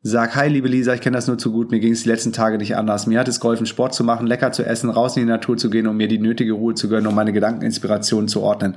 Sag, 0.09 0.37
hi 0.37 0.47
liebe 0.47 0.69
Lisa, 0.69 0.95
ich 0.95 1.01
kenne 1.01 1.17
das 1.17 1.27
nur 1.27 1.37
zu 1.37 1.51
gut, 1.51 1.73
mir 1.73 1.81
ging 1.81 1.93
es 1.93 2.05
die 2.05 2.09
letzten 2.09 2.33
Tage 2.33 2.59
nicht 2.59 2.77
anders. 2.77 3.09
Mir 3.09 3.19
hat 3.19 3.27
es 3.27 3.41
geholfen, 3.41 3.67
Sport 3.67 3.93
zu 3.93 4.05
machen, 4.05 4.29
lecker 4.29 4.53
zu 4.53 4.65
essen, 4.65 4.89
raus 4.89 5.17
in 5.17 5.25
die 5.25 5.29
Natur 5.29 5.57
zu 5.57 5.69
gehen, 5.69 5.89
um 5.89 5.97
mir 5.97 6.07
die 6.07 6.21
nötige 6.21 6.53
Ruhe 6.53 6.75
zu 6.75 6.89
gönnen, 6.89 7.09
um 7.09 7.15
meine 7.17 7.33
Gedankeninspirationen 7.33 8.29
zu 8.29 8.41
ordnen. 8.41 8.77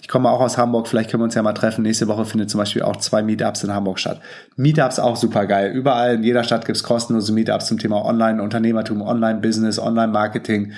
Ich 0.00 0.06
komme 0.06 0.30
auch 0.30 0.40
aus 0.40 0.58
Hamburg, 0.58 0.86
vielleicht 0.86 1.10
können 1.10 1.22
wir 1.22 1.24
uns 1.24 1.34
ja 1.34 1.42
mal 1.42 1.54
treffen. 1.54 1.82
Nächste 1.82 2.06
Woche 2.06 2.24
findet 2.24 2.50
zum 2.50 2.58
Beispiel 2.58 2.82
auch 2.82 2.94
zwei 2.98 3.20
Meetups 3.20 3.64
in 3.64 3.74
Hamburg 3.74 3.98
statt. 3.98 4.20
Meetups 4.54 5.00
auch 5.00 5.16
super 5.16 5.46
geil. 5.46 5.72
Überall 5.72 6.14
in 6.14 6.22
jeder 6.22 6.44
Stadt 6.44 6.64
gibt's 6.66 6.84
kostenlose 6.84 7.32
Meetups 7.32 7.66
zum 7.66 7.78
Thema 7.78 8.04
Online-Unternehmertum, 8.04 9.02
Online-Business, 9.02 9.80
Online-Marketing, 9.80 10.70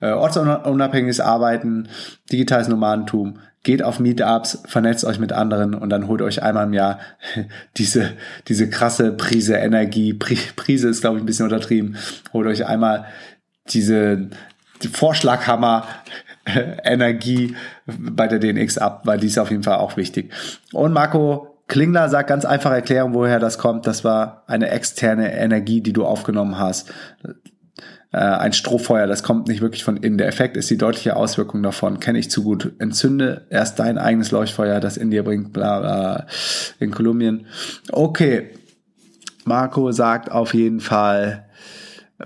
äh, 0.00 0.10
ortsunabhängiges 0.10 1.20
Arbeiten, 1.20 1.88
digitales 2.30 2.68
Nomadentum 2.68 3.38
geht 3.68 3.82
auf 3.82 4.00
Meetups, 4.00 4.62
vernetzt 4.64 5.04
euch 5.04 5.18
mit 5.18 5.30
anderen 5.34 5.74
und 5.74 5.90
dann 5.90 6.08
holt 6.08 6.22
euch 6.22 6.42
einmal 6.42 6.64
im 6.64 6.72
Jahr 6.72 7.00
diese, 7.76 8.12
diese 8.48 8.70
krasse 8.70 9.12
Prise 9.12 9.56
Energie. 9.56 10.14
Prise 10.14 10.88
ist, 10.88 11.02
glaube 11.02 11.18
ich, 11.18 11.22
ein 11.22 11.26
bisschen 11.26 11.44
untertrieben. 11.44 11.98
Holt 12.32 12.46
euch 12.46 12.64
einmal 12.64 13.04
diese 13.68 14.30
die 14.82 14.88
Vorschlaghammer 14.88 15.86
Energie 16.82 17.56
bei 17.86 18.26
der 18.26 18.38
DNX 18.38 18.78
ab, 18.78 19.02
weil 19.04 19.20
die 19.20 19.26
ist 19.26 19.36
auf 19.36 19.50
jeden 19.50 19.64
Fall 19.64 19.76
auch 19.76 19.98
wichtig. 19.98 20.32
Und 20.72 20.94
Marco 20.94 21.58
Klingler 21.66 22.08
sagt 22.08 22.30
ganz 22.30 22.46
einfach 22.46 22.70
erklären, 22.70 23.12
woher 23.12 23.38
das 23.38 23.58
kommt. 23.58 23.86
Das 23.86 24.02
war 24.02 24.44
eine 24.46 24.70
externe 24.70 25.36
Energie, 25.36 25.82
die 25.82 25.92
du 25.92 26.06
aufgenommen 26.06 26.58
hast 26.58 26.90
äh, 28.12 28.18
ein 28.18 28.52
Strohfeuer, 28.52 29.06
das 29.06 29.22
kommt 29.22 29.48
nicht 29.48 29.60
wirklich 29.60 29.84
von 29.84 29.96
innen. 29.96 30.18
Der 30.18 30.28
Effekt 30.28 30.56
ist 30.56 30.70
die 30.70 30.78
deutliche 30.78 31.16
Auswirkung 31.16 31.62
davon. 31.62 32.00
Kenne 32.00 32.18
ich 32.18 32.30
zu 32.30 32.42
gut. 32.42 32.72
Entzünde 32.78 33.46
erst 33.50 33.78
dein 33.78 33.98
eigenes 33.98 34.30
Leuchtfeuer, 34.30 34.80
das 34.80 34.96
in 34.96 35.10
dir 35.10 35.24
bringt, 35.24 35.52
bla 35.52 35.80
bla, 35.80 36.26
in 36.78 36.90
Kolumbien. 36.90 37.46
Okay. 37.92 38.50
Marco 39.44 39.92
sagt 39.92 40.30
auf 40.30 40.54
jeden 40.54 40.80
Fall 40.80 41.46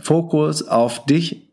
Fokus 0.00 0.66
auf 0.66 1.04
dich. 1.04 1.48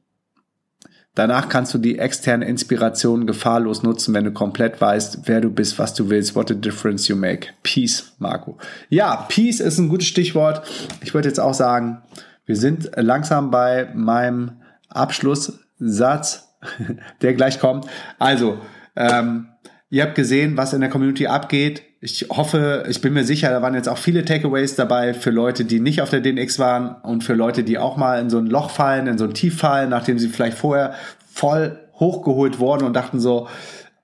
Danach 1.16 1.50
kannst 1.50 1.74
du 1.74 1.80
die 1.80 2.00
externe 2.00 2.46
Inspiration 2.46 3.28
gefahrlos 3.28 3.84
nutzen, 3.84 4.14
wenn 4.14 4.24
du 4.24 4.32
komplett 4.32 4.80
weißt, 4.80 5.22
wer 5.26 5.42
du 5.42 5.50
bist, 5.50 5.78
was 5.78 5.94
du 5.94 6.10
willst, 6.10 6.36
what 6.36 6.50
a 6.50 6.54
difference 6.54 7.08
you 7.08 7.16
make. 7.16 7.48
Peace, 7.62 8.14
Marco. 8.20 8.58
Ja, 8.88 9.26
Peace 9.28 9.60
ist 9.60 9.80
ein 9.80 9.90
gutes 9.90 10.08
Stichwort. 10.08 10.66
Ich 11.02 11.14
würde 11.14 11.28
jetzt 11.28 11.40
auch 11.40 11.54
sagen, 11.54 12.02
wir 12.50 12.56
sind 12.56 12.90
langsam 12.96 13.52
bei 13.52 13.92
meinem 13.94 14.54
Abschlusssatz, 14.90 16.50
der 17.22 17.36
gleich 17.36 17.60
kommt. 17.60 17.86
Also, 18.18 18.58
ähm, 18.96 19.50
ihr 19.92 20.02
habt 20.02 20.16
gesehen, 20.16 20.58
was 20.58 20.74
in 20.74 20.82
der 20.82 20.90
Community 20.90 21.28
abgeht. 21.28 21.84
Ich 22.02 22.26
hoffe, 22.32 22.86
ich 22.90 23.02
bin 23.02 23.14
mir 23.14 23.24
sicher, 23.24 23.52
da 23.52 23.62
waren 23.62 23.76
jetzt 23.76 23.88
auch 23.88 24.00
viele 24.00 24.26
Takeaways 24.26 24.74
dabei 24.74 25.14
für 25.14 25.30
Leute, 25.30 25.64
die 25.64 25.80
nicht 25.80 26.02
auf 26.02 26.10
der 26.10 26.22
DNX 26.22 26.58
waren 26.58 26.96
und 27.04 27.24
für 27.24 27.36
Leute, 27.36 27.64
die 27.64 27.78
auch 27.78 27.98
mal 27.98 28.20
in 28.20 28.32
so 28.32 28.40
ein 28.40 28.48
Loch 28.48 28.72
fallen, 28.72 29.06
in 29.06 29.20
so 29.20 29.26
ein 29.26 29.36
Tief 29.36 29.60
fallen, 29.60 29.92
nachdem 29.92 30.18
sie 30.18 30.30
vielleicht 30.30 30.58
vorher 30.58 30.96
voll 31.32 31.78
hochgeholt 32.00 32.58
wurden 32.58 32.84
und 32.84 32.96
dachten 32.96 33.20
so, 33.20 33.48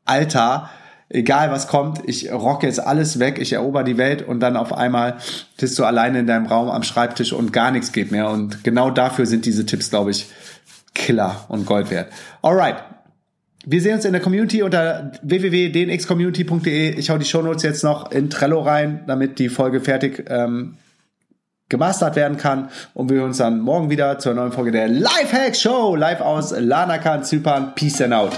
Alter, 0.06 0.70
egal 1.15 1.49
was 1.51 1.67
kommt, 1.67 2.01
ich 2.06 2.32
rocke 2.32 2.67
jetzt 2.67 2.80
alles 2.80 3.19
weg, 3.19 3.39
ich 3.39 3.54
erober 3.54 3.84
die 3.84 3.97
Welt 3.97 4.21
und 4.21 4.41
dann 4.41 4.58
auf 4.58 4.73
einmal 4.73 5.17
bist 5.58 5.80
du 5.80 5.86
alleine 5.86 6.19
in 6.19 6.28
deinem 6.28 6.45
Raum 6.45 6.69
am 6.69 6.84
Schreibtisch 6.84 7.34
und 7.34 7.54
gar 7.54 7.71
nichts 7.71 7.91
geht 7.91 8.12
mehr. 8.12 8.30
Und 8.30 8.63
genau 8.63 8.91
dafür 8.91 9.25
sind 9.25 9.45
diese 9.45 9.65
Tipps, 9.65 9.89
glaube 9.89 10.12
ich, 10.12 10.28
Killer 10.93 11.45
und 11.47 11.65
Gold 11.65 11.89
wert. 11.89 12.12
Alright. 12.41 12.75
Wir 13.67 13.82
sehen 13.82 13.95
uns 13.95 14.06
in 14.06 14.12
der 14.12 14.21
Community 14.21 14.62
unter 14.62 15.13
www.dnxcommunity.de. 15.23 16.91
Ich 16.99 17.10
hau 17.10 17.17
die 17.17 17.25
Shownotes 17.25 17.63
jetzt 17.63 17.84
noch 17.84 18.12
in 18.12 18.30
Trello 18.30 18.62
rein, 18.62 19.04
damit 19.08 19.39
die 19.39 19.49
Folge 19.49 19.82
fertig 19.82 20.25
ähm, 20.30 20.78
gemastert 21.69 22.15
werden 22.15 22.38
kann. 22.38 22.69
Und 22.93 23.10
wir 23.10 23.17
hören 23.17 23.30
uns 23.30 23.38
dann 23.38 23.62
morgen 23.62 23.89
wieder 23.89 24.19
zur 24.19 24.36
neuen 24.36 24.51
Folge 24.51 24.71
der 24.71 24.88
Lifehack 24.88 25.56
Show, 25.56 25.95
live 25.95 26.21
aus 26.21 26.51
Lanaka, 26.51 27.23
Zypern. 27.23 27.73
Peace 27.73 28.01
and 28.01 28.13
out. 28.13 28.38